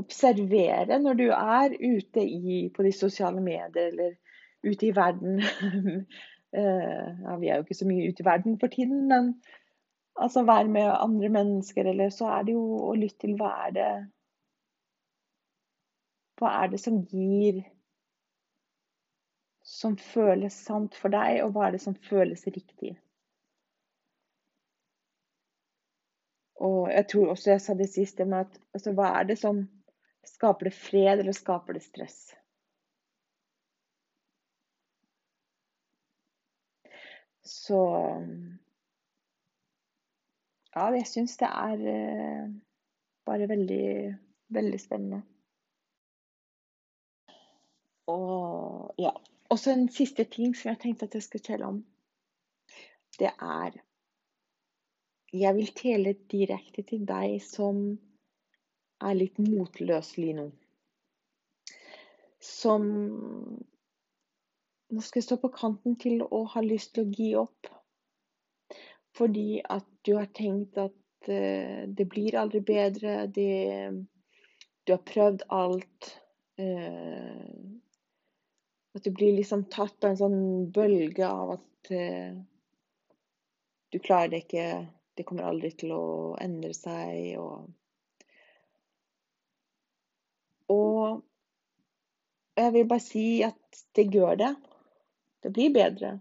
observere 0.00 0.98
når 1.02 1.18
du 1.18 1.26
er 1.34 1.74
ute 1.74 2.22
i, 2.24 2.68
på 2.72 2.86
de 2.86 2.92
sosiale 2.94 3.42
medier 3.44 3.90
eller 3.90 4.14
ute 4.66 4.90
i 4.90 4.94
verden. 4.96 5.40
Eh, 6.50 7.10
ja, 7.22 7.36
vi 7.38 7.46
er 7.46 7.60
jo 7.60 7.62
ikke 7.62 7.76
så 7.78 7.86
mye 7.86 8.08
ute 8.10 8.24
i 8.24 8.26
verden 8.26 8.56
for 8.58 8.72
tiden, 8.74 9.04
men 9.06 9.28
altså 10.18 10.42
være 10.42 10.66
med 10.66 10.88
andre 10.90 11.28
mennesker, 11.30 11.86
eller 11.86 12.10
så 12.10 12.26
er 12.34 12.48
det 12.48 12.56
jo 12.56 12.64
å 12.88 12.96
lytte 12.98 13.20
til 13.22 13.36
hva 13.38 13.52
er 13.68 13.76
det 13.76 13.90
Hva 16.40 16.54
er 16.62 16.72
det 16.72 16.80
som 16.80 17.02
gir 17.10 17.60
som 19.70 19.96
føles 20.00 20.56
sant 20.66 20.96
for 20.98 21.12
deg, 21.12 21.42
og 21.44 21.54
hva 21.54 21.68
er 21.68 21.76
det 21.76 21.82
som 21.84 21.94
føles 22.08 22.42
riktig. 22.48 22.96
Og 26.60 26.90
jeg 26.92 27.06
tror 27.12 27.32
også 27.32 27.54
jeg 27.54 27.62
sa 27.64 27.76
det 27.76 27.88
siste 27.92 28.26
med 28.28 28.44
at 28.44 28.58
altså, 28.76 28.92
hva 28.96 29.12
er 29.20 29.30
det 29.30 29.38
som 29.40 29.62
skaper 30.26 30.68
det 30.68 30.74
fred, 30.76 31.22
eller 31.22 31.36
skaper 31.36 31.76
det 31.78 31.84
stress? 31.86 32.18
Så 37.46 37.80
Ja, 40.70 40.84
jeg 40.94 41.06
syns 41.10 41.32
det 41.40 41.48
er 41.48 41.80
eh, 41.92 42.50
bare 43.26 43.48
veldig, 43.50 43.86
veldig 44.54 44.78
spennende. 44.80 45.24
Og 48.10 48.94
ja. 49.00 49.14
Så 49.56 49.72
en 49.72 49.88
siste 49.90 50.24
ting 50.30 50.52
som 50.54 50.70
jeg 50.70 50.78
tenkte 50.84 51.08
at 51.08 51.14
jeg 51.16 51.26
skulle 51.26 51.46
telle 51.46 51.66
om. 51.66 51.80
Det 53.18 53.32
er 53.34 53.80
Jeg 55.32 55.54
vil 55.54 55.72
tele 55.78 56.12
direkte 56.30 56.82
til 56.82 57.02
deg 57.06 57.36
som 57.42 57.82
er 59.00 59.14
litt 59.14 59.38
motløselig 59.38 60.32
nå. 60.38 60.46
Som 62.42 62.88
nå 64.90 65.04
skal 65.06 65.20
jeg 65.20 65.26
stå 65.28 65.36
på 65.38 65.52
kanten 65.54 65.94
til 66.02 66.24
å 66.26 66.42
ha 66.50 66.62
lyst 66.64 66.96
til 66.96 67.06
å 67.06 67.14
gi 67.14 67.28
opp. 67.38 67.68
Fordi 69.14 69.60
at 69.62 69.86
du 70.06 70.16
har 70.16 70.30
tenkt 70.34 70.78
at 70.82 71.30
uh, 71.30 71.86
det 71.86 72.06
blir 72.10 72.38
aldri 72.40 72.62
bedre. 72.66 73.28
Det, 73.30 73.92
du 74.86 74.94
har 74.94 75.04
prøvd 75.06 75.46
alt. 75.54 76.10
Uh, 76.58 77.78
at 78.94 79.04
du 79.04 79.10
blir 79.14 79.36
liksom 79.36 79.66
tatt 79.70 80.04
av 80.04 80.12
en 80.12 80.20
sånn 80.20 80.40
bølge 80.74 81.26
av 81.26 81.54
at 81.56 81.92
eh, 81.94 82.32
du 83.90 83.98
klarer 83.98 84.32
det 84.32 84.44
ikke, 84.44 84.66
det 85.18 85.26
kommer 85.26 85.50
aldri 85.50 85.70
til 85.78 85.94
å 85.94 86.06
endre 86.40 86.74
seg 86.76 87.36
og 87.42 87.68
Og 90.70 91.22
jeg 92.56 92.72
vil 92.72 92.84
bare 92.86 93.02
si 93.02 93.24
at 93.42 93.80
det 93.98 94.04
gjør 94.14 94.36
det. 94.38 94.50
Det 95.42 95.50
blir 95.56 95.72
bedre. 95.74 96.12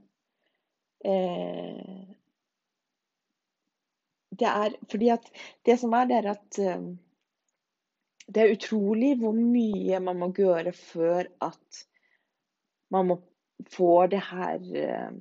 Eh, 1.06 2.08
det 4.40 4.48
er 4.48 4.74
fordi 4.92 5.12
at 5.14 5.30
Det 5.66 5.78
som 5.80 5.94
er, 5.94 6.10
det 6.10 6.18
er 6.18 6.32
at 6.32 6.60
eh, 6.60 6.88
det 8.30 8.42
er 8.42 8.56
utrolig 8.56 9.16
hvor 9.22 9.34
mye 9.38 10.00
man 10.06 10.20
må 10.22 10.32
gjøre 10.38 10.74
før 10.74 11.30
at 11.42 11.86
man 12.90 13.08
må 13.10 13.20
få 13.70 14.08
det 14.08 14.22
her 14.30 14.60
eh, 14.76 15.14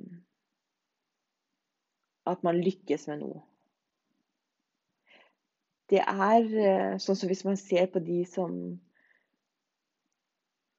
At 2.28 2.42
man 2.44 2.60
lykkes 2.60 3.06
med 3.08 3.22
noe. 3.22 3.38
Det 5.88 6.02
er 6.02 6.44
eh, 6.44 6.98
sånn 7.00 7.16
som 7.16 7.30
hvis 7.30 7.46
man 7.46 7.56
ser 7.56 7.86
på 7.88 8.02
de 8.04 8.18
som 8.28 8.52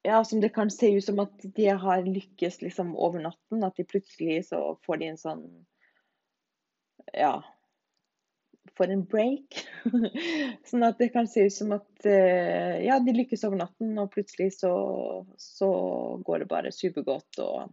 ja, 0.06 0.23
som 0.23 0.41
det 0.41 0.52
kan 0.54 0.69
se 0.71 0.91
ut 0.93 1.04
som 1.04 1.19
at 1.19 1.41
de 1.58 1.65
har 1.82 2.06
lykkes 2.06 2.62
liksom 2.62 2.93
over 2.95 3.19
natten. 3.25 3.65
At 3.65 3.75
de 3.82 3.88
plutselig 3.89 4.45
så 4.52 4.62
får 4.86 5.02
de 5.02 5.10
en 5.10 5.21
sånn 5.21 5.43
Ja, 7.17 7.41
for 8.77 8.91
en 8.91 9.03
break. 9.10 9.62
sånn 10.69 10.86
at 10.88 10.99
det 11.01 11.12
kan 11.13 11.27
se 11.29 11.47
ut 11.47 11.55
som 11.55 11.73
at 11.75 12.08
uh, 12.08 12.75
ja, 12.84 12.99
de 13.03 13.15
lykkes 13.15 13.45
over 13.47 13.62
natten, 13.62 13.93
og 14.01 14.12
plutselig 14.13 14.51
så, 14.58 14.71
så 15.39 15.69
går 16.25 16.43
det 16.43 16.49
bare 16.51 16.73
supergodt. 16.75 17.41
Og, 17.43 17.69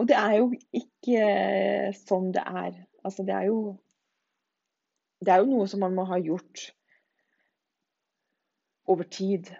og 0.00 0.10
det 0.10 0.18
er 0.18 0.36
jo 0.40 0.50
ikke 0.82 1.94
sånn 2.00 2.30
det 2.36 2.44
er. 2.46 2.82
Altså, 3.04 3.24
det 3.26 3.36
er 3.36 3.48
jo 3.50 3.60
Det 5.20 5.32
er 5.34 5.42
jo 5.42 5.50
noe 5.50 5.66
som 5.68 5.82
man 5.84 5.92
må 5.92 6.06
ha 6.08 6.16
gjort 6.16 6.70
over 8.88 9.04
tid. 9.04 9.50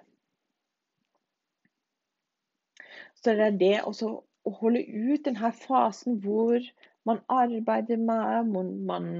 Så 3.21 3.35
det 3.37 3.45
er 3.45 3.59
det 3.61 3.75
også 3.85 4.15
å 4.49 4.53
holde 4.63 4.81
ut 4.89 5.27
denne 5.27 5.51
fasen 5.53 6.17
hvor 6.25 6.65
man 7.09 7.21
arbeider 7.29 8.01
med, 8.01 8.49
man 8.89 9.11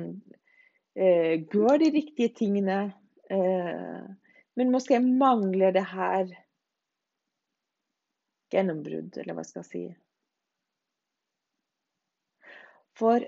eh, 0.97 1.41
gjør 1.51 1.79
de 1.83 1.91
riktige 1.95 2.33
tingene, 2.37 2.79
eh, 3.31 4.07
men 4.59 4.73
måske 4.73 5.01
mangler 5.01 5.75
det 5.77 5.85
her 5.93 6.31
gjennombrudd, 8.51 9.19
eller 9.19 9.37
hva 9.37 9.45
skal 9.47 9.63
jeg 9.63 9.71
si. 9.71 9.85
For 12.99 13.25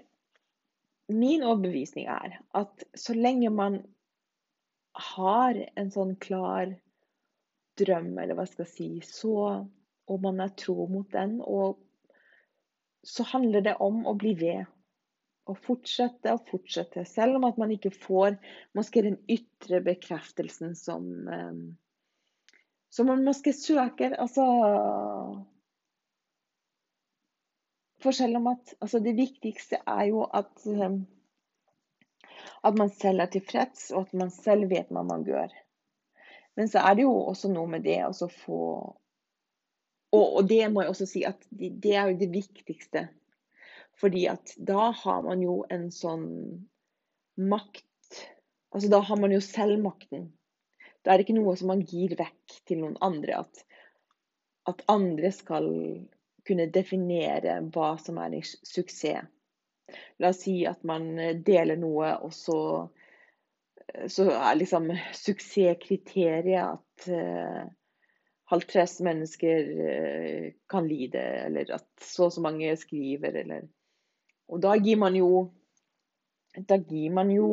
min 1.12 1.44
overbevisning 1.46 2.09
er 2.11 2.40
at 2.59 2.85
så 2.98 3.14
lenge 3.16 3.51
man 3.55 3.81
har 5.16 5.57
en 5.79 5.92
sånn 5.92 6.16
klar 6.20 6.75
drøm, 7.81 8.12
eller 8.18 8.37
hva 8.37 8.44
skal 8.48 8.66
jeg 8.66 8.72
si, 8.72 8.90
så, 9.07 9.64
og 10.11 10.25
man 10.25 10.42
er 10.44 10.53
tro 10.59 10.87
mot 10.90 11.09
den, 11.14 11.38
og 11.40 11.81
så 13.07 13.25
handler 13.33 13.64
det 13.64 13.79
om 13.83 14.05
å 14.07 14.14
bli 14.18 14.35
ved 14.38 14.66
og 15.50 15.59
fortsette 15.59 16.33
og 16.33 16.44
fortsette, 16.50 17.05
selv 17.09 17.38
om 17.38 17.46
at 17.48 17.57
man 17.59 17.72
ikke 17.74 17.90
får 17.90 18.37
måske 18.78 19.02
den 19.02 19.18
ytre 19.31 19.81
bekreftelsen 19.83 20.76
som 20.78 21.09
um, 21.26 21.64
som 22.92 23.09
man 23.09 23.24
måske 23.24 23.52
søker. 23.57 24.14
Altså 24.20 24.44
For 28.02 28.11
selv 28.11 28.37
om 28.37 28.46
at 28.46 28.74
altså 28.81 28.98
Det 28.98 29.16
viktigste 29.16 29.78
er 29.87 30.05
jo 30.11 30.24
at 30.24 30.66
um, 30.66 31.07
at 32.64 32.78
man 32.78 32.90
selv 32.90 33.20
er 33.20 33.26
tilfreds, 33.26 33.90
og 33.90 34.07
at 34.07 34.14
man 34.14 34.31
selv 34.31 34.70
vet 34.70 34.90
hva 34.90 35.02
man 35.02 35.24
gjør. 35.26 35.50
Men 36.57 36.68
så 36.68 36.78
er 36.78 36.94
det 36.94 37.07
jo 37.07 37.14
også 37.33 37.50
noe 37.50 37.70
med 37.70 37.83
det 37.87 37.98
å 38.07 38.28
få 38.28 38.61
Og, 40.12 40.26
og, 40.37 40.42
det 40.48 40.66
må 40.68 40.83
jeg 40.83 40.92
også 40.92 41.07
si 41.09 41.22
at 41.24 41.46
det 41.50 41.94
er 41.96 42.11
jo 42.11 42.18
det 42.20 42.26
viktigste. 42.35 43.07
Fordi 44.02 44.26
at 44.30 44.54
da 44.58 44.90
har 44.98 45.22
man 45.22 45.42
jo 45.44 45.62
en 45.70 45.90
sånn 45.94 46.28
makt 47.38 47.86
Altså 48.72 48.88
da 48.88 49.02
har 49.04 49.18
man 49.20 49.32
jo 49.34 49.40
selvmakten. 49.44 50.30
Da 51.04 51.12
er 51.12 51.20
det 51.20 51.26
ikke 51.26 51.36
noe 51.36 51.52
som 51.60 51.68
man 51.68 51.82
gir 51.84 52.14
vekk 52.16 52.54
til 52.68 52.78
noen 52.80 52.94
andre. 53.04 53.42
At, 53.42 53.58
at 54.70 54.80
andre 54.88 55.28
skal 55.34 55.66
kunne 56.48 56.70
definere 56.72 57.58
hva 57.74 57.90
som 58.00 58.16
er 58.22 58.38
en 58.38 58.46
suksess. 58.46 59.28
La 60.22 60.30
oss 60.32 60.40
si 60.46 60.62
at 60.64 60.80
man 60.88 61.10
deler 61.44 61.76
noe, 61.76 62.14
og 62.24 62.32
så, 62.32 62.58
så 64.08 64.28
er 64.32 64.56
liksom 64.56 64.88
suksesskriteriet 65.18 66.62
at 66.62 67.08
uh, 67.12 67.66
halvtreds 68.54 69.02
mennesker 69.04 69.68
uh, 69.82 70.46
kan 70.72 70.88
lide, 70.88 71.26
eller 71.44 71.74
at 71.76 71.88
så 72.00 72.30
og 72.30 72.36
så 72.38 72.46
mange 72.46 72.72
skriver, 72.80 73.36
eller 73.42 73.68
Og 74.52 74.60
da 74.60 74.76
gir 74.76 75.00
man 75.00 75.16
jo 75.16 75.48
Da 76.68 76.76
gir 76.76 77.12
man 77.16 77.30
jo 77.32 77.48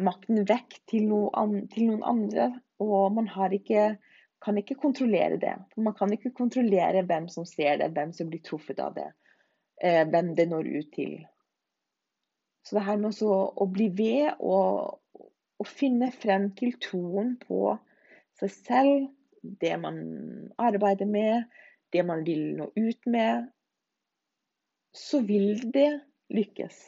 makten 0.00 0.44
vekk 0.48 0.78
til, 0.88 1.04
noe, 1.10 1.48
til 1.72 1.90
noen 1.90 2.04
andre, 2.04 2.46
og 2.80 3.12
man 3.12 3.28
ikke 3.52 3.96
kan 4.44 4.58
ikke 4.60 4.76
kontrollere 4.80 5.36
det. 5.40 5.54
Man 5.76 5.94
kan 5.96 6.12
ikke 6.12 6.32
kontrollere 6.36 7.02
hvem 7.04 7.28
som 7.32 7.44
ser 7.48 7.76
det, 7.80 7.90
hvem 7.92 8.12
som 8.16 8.28
blir 8.30 8.40
truffet 8.44 8.80
av 8.80 8.94
det, 8.96 9.08
eh, 9.82 10.04
hvem 10.08 10.34
det 10.36 10.48
når 10.48 10.68
ut 10.78 10.90
til. 10.96 11.14
Så 12.64 12.76
det 12.76 12.84
her 12.86 12.96
med 13.00 13.20
å 13.22 13.66
bli 13.72 13.88
ved 13.88 14.40
og, 14.40 14.98
og 15.60 15.68
finne 15.68 16.10
frem 16.12 16.50
til 16.58 16.76
troen 16.82 17.36
på 17.44 17.76
seg 18.40 18.52
selv, 18.52 19.08
det 19.42 19.76
man 19.80 20.00
arbeider 20.58 21.06
med, 21.06 21.44
det 21.92 22.04
man 22.04 22.24
vil 22.26 22.56
nå 22.58 22.70
ut 22.76 23.06
med, 23.06 23.46
så 24.96 25.20
vil 25.26 25.60
det 25.72 25.90
lykkes. 26.32 26.78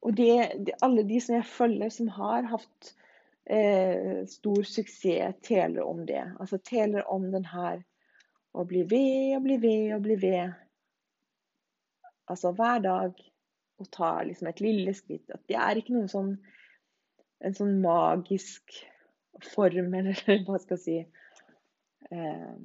Og 0.00 0.16
det, 0.16 0.32
det, 0.66 0.74
alle 0.82 1.04
de 1.06 1.20
som 1.20 1.36
jeg 1.36 1.46
følger 1.46 1.92
som 1.92 2.08
har 2.16 2.48
hatt 2.50 2.92
eh, 3.52 4.24
stor 4.30 4.62
suksess 4.66 5.40
teler 5.46 5.84
om 5.84 6.02
det. 6.08 6.22
Altså 6.40 6.58
teler 6.64 7.06
om 7.12 7.28
den 7.32 7.46
her 7.46 7.82
å 8.56 8.64
bli 8.66 8.82
ved 8.90 9.36
og 9.36 9.44
bli 9.46 9.58
ved 9.62 9.94
og 9.94 10.06
bli 10.06 10.16
ved. 10.22 10.56
Altså 12.30 12.54
hver 12.56 12.80
dag 12.86 13.20
å 13.80 13.86
ta 13.92 14.14
liksom 14.26 14.48
et 14.50 14.64
lille 14.64 14.94
skritt. 14.96 15.28
At 15.30 15.44
det 15.48 15.58
er 15.60 15.80
ikke 15.80 15.94
noen 15.96 16.10
sånn 16.10 16.34
en 17.40 17.56
sånn 17.56 17.78
magisk 17.80 18.74
form, 19.54 19.94
eller 19.98 20.44
hva 20.46 20.60
skal 20.60 20.76
jeg 20.76 20.84
si. 20.84 20.98
Eh, 22.10 22.56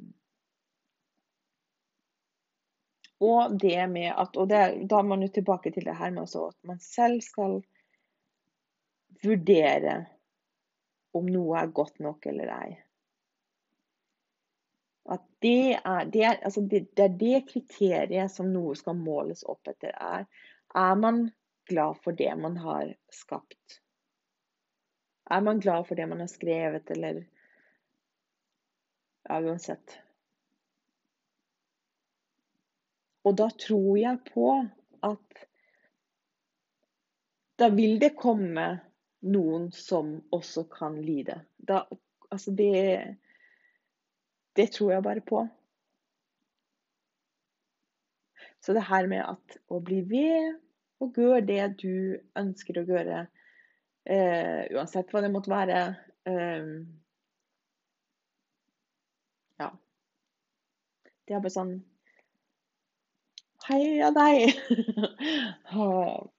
og 3.23 3.59
det 3.59 3.89
med 3.89 4.11
at 4.11 4.37
Og 4.37 4.49
det, 4.49 4.87
da 4.89 4.99
er 4.99 5.07
man 5.07 5.21
jo 5.23 5.31
tilbake 5.31 5.71
til 5.71 5.85
det 5.85 5.95
her 5.95 6.11
med 6.11 6.23
at 6.27 6.57
man 6.63 6.79
selv 6.79 7.21
skal 7.21 7.61
vurdere 9.23 10.05
om 11.15 11.29
noe 11.31 11.59
er 11.59 11.71
godt 11.71 11.99
nok 12.03 12.25
eller 12.27 12.51
ei. 12.51 12.73
At 15.15 15.23
det 15.45 15.77
er 15.77 16.09
det, 16.11 16.23
er, 16.25 16.39
altså 16.43 16.61
det, 16.61 16.89
det 16.97 17.05
er 17.05 17.17
det 17.19 17.45
kriteriet 17.47 18.31
som 18.33 18.49
noe 18.51 18.75
skal 18.75 18.97
måles 18.97 19.45
opp 19.47 19.69
etter. 19.71 19.93
Er, 19.95 20.25
er 20.75 20.95
man 20.99 21.29
glad 21.69 22.01
for 22.03 22.17
det 22.17 22.33
man 22.41 22.57
har 22.57 22.91
skapt? 23.13 23.79
Er 25.31 25.41
man 25.41 25.61
glad 25.61 25.87
for 25.87 25.95
det 25.95 26.09
man 26.09 26.19
har 26.19 26.29
skrevet, 26.29 26.91
eller 26.91 27.23
Ja, 29.25 29.39
uansett. 29.41 30.04
Og 33.25 33.37
da 33.39 33.49
tror 33.57 33.97
jeg 33.97 34.21
på 34.29 34.49
at 35.05 35.45
da 37.59 37.69
vil 37.71 37.97
det 38.01 38.13
komme 38.19 38.65
noen 39.25 39.69
som 39.73 40.17
også 40.35 40.65
kan 40.69 40.97
lide. 41.01 41.39
Da, 41.57 41.85
altså 42.29 42.51
det 42.51 43.17
Det 44.55 44.71
tror 44.71 44.91
jeg 44.93 45.03
bare 45.03 45.21
på. 45.21 45.47
Så 48.63 48.73
det 48.73 48.85
her 48.87 49.07
med 49.07 49.19
at 49.21 49.57
å 49.67 49.81
bli 49.83 49.99
ved 50.07 50.55
og 51.03 51.17
gjøre 51.19 51.41
det 51.45 51.65
du 51.81 52.15
ønsker 52.39 52.79
å 52.79 52.85
gjøre, 52.87 53.25
eh, 54.07 54.61
uansett 54.71 55.11
hva 55.11 55.21
det 55.21 55.31
måtte 55.33 55.51
være 55.51 55.81
eh, 56.29 56.71
Ja. 59.59 59.69
Det 61.27 61.35
er 61.35 61.43
bare 61.43 61.53
sånn 61.53 61.75
Heia 63.65 64.11
deg! 64.13 64.55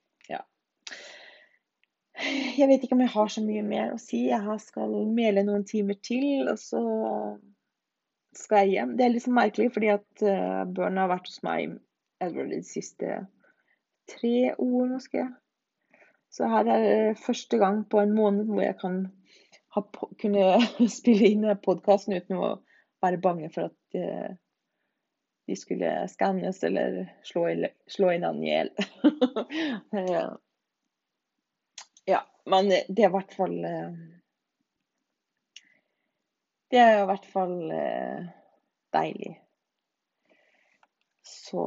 Jeg 2.56 2.68
vet 2.70 2.84
ikke 2.84 2.96
om 2.96 3.02
jeg 3.04 3.12
har 3.12 3.28
så 3.28 3.42
mye 3.44 3.62
mer 3.66 3.90
å 3.92 3.98
si. 4.00 4.22
Jeg 4.30 4.60
skal 4.64 4.94
mele 5.12 5.44
noen 5.44 5.66
timer 5.68 5.98
til, 6.06 6.46
og 6.48 6.56
så 6.60 6.80
skal 8.36 8.64
jeg 8.64 8.76
hjem. 8.76 8.94
Det 8.96 9.04
er 9.04 9.12
litt 9.12 9.24
så 9.26 9.32
merkelig, 9.36 9.72
fordi 9.74 9.90
at 9.92 10.24
uh, 10.24 10.62
børnene 10.64 11.04
har 11.04 11.12
vært 11.12 11.28
hos 11.30 11.42
meg 11.46 11.76
de 12.20 12.60
siste 12.64 13.18
tre 14.08 14.36
år, 14.54 14.86
måske. 14.94 15.26
Så 16.32 16.48
her 16.52 16.68
er 16.72 16.86
det 16.86 17.20
første 17.20 17.60
gang 17.60 17.82
på 17.90 18.00
en 18.00 18.14
måned 18.16 18.48
hvor 18.48 18.64
jeg 18.64 18.78
kan 18.80 18.98
ha, 19.76 19.84
kunne 20.20 20.48
spille 20.98 21.30
inn 21.32 21.46
podkasten 21.64 22.16
uten 22.16 22.40
å 22.40 22.50
være 23.04 23.20
bange 23.22 23.52
for 23.52 23.68
at 23.70 24.00
uh, 24.00 24.32
de 25.46 25.56
skulle 25.56 26.08
skannes 26.08 26.64
eller 26.64 27.14
slå, 27.22 27.46
slå 27.86 28.10
an 28.10 28.42
i 28.42 28.50
hjel. 28.50 28.70
Ja, 32.08 32.20
men 32.46 32.68
det 32.70 33.02
er 33.02 33.08
i 33.08 33.14
hvert 33.16 33.32
fall 33.34 33.54
eh, 33.66 33.94
Det 36.70 36.78
er 36.78 37.00
i 37.00 37.06
hvert 37.08 37.24
fall 37.26 37.56
eh, 37.74 38.28
deilig. 38.94 39.32
Så 41.26 41.64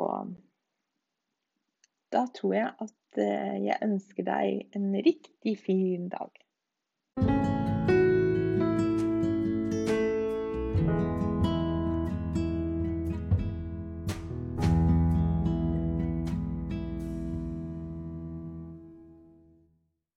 da 2.16 2.24
tror 2.36 2.56
jeg 2.56 2.72
at 2.88 3.20
eh, 3.20 3.58
jeg 3.66 3.84
ønsker 3.90 4.28
deg 4.32 4.80
en 4.80 4.94
riktig 4.96 5.58
fin 5.60 6.08
dag. 6.12 6.32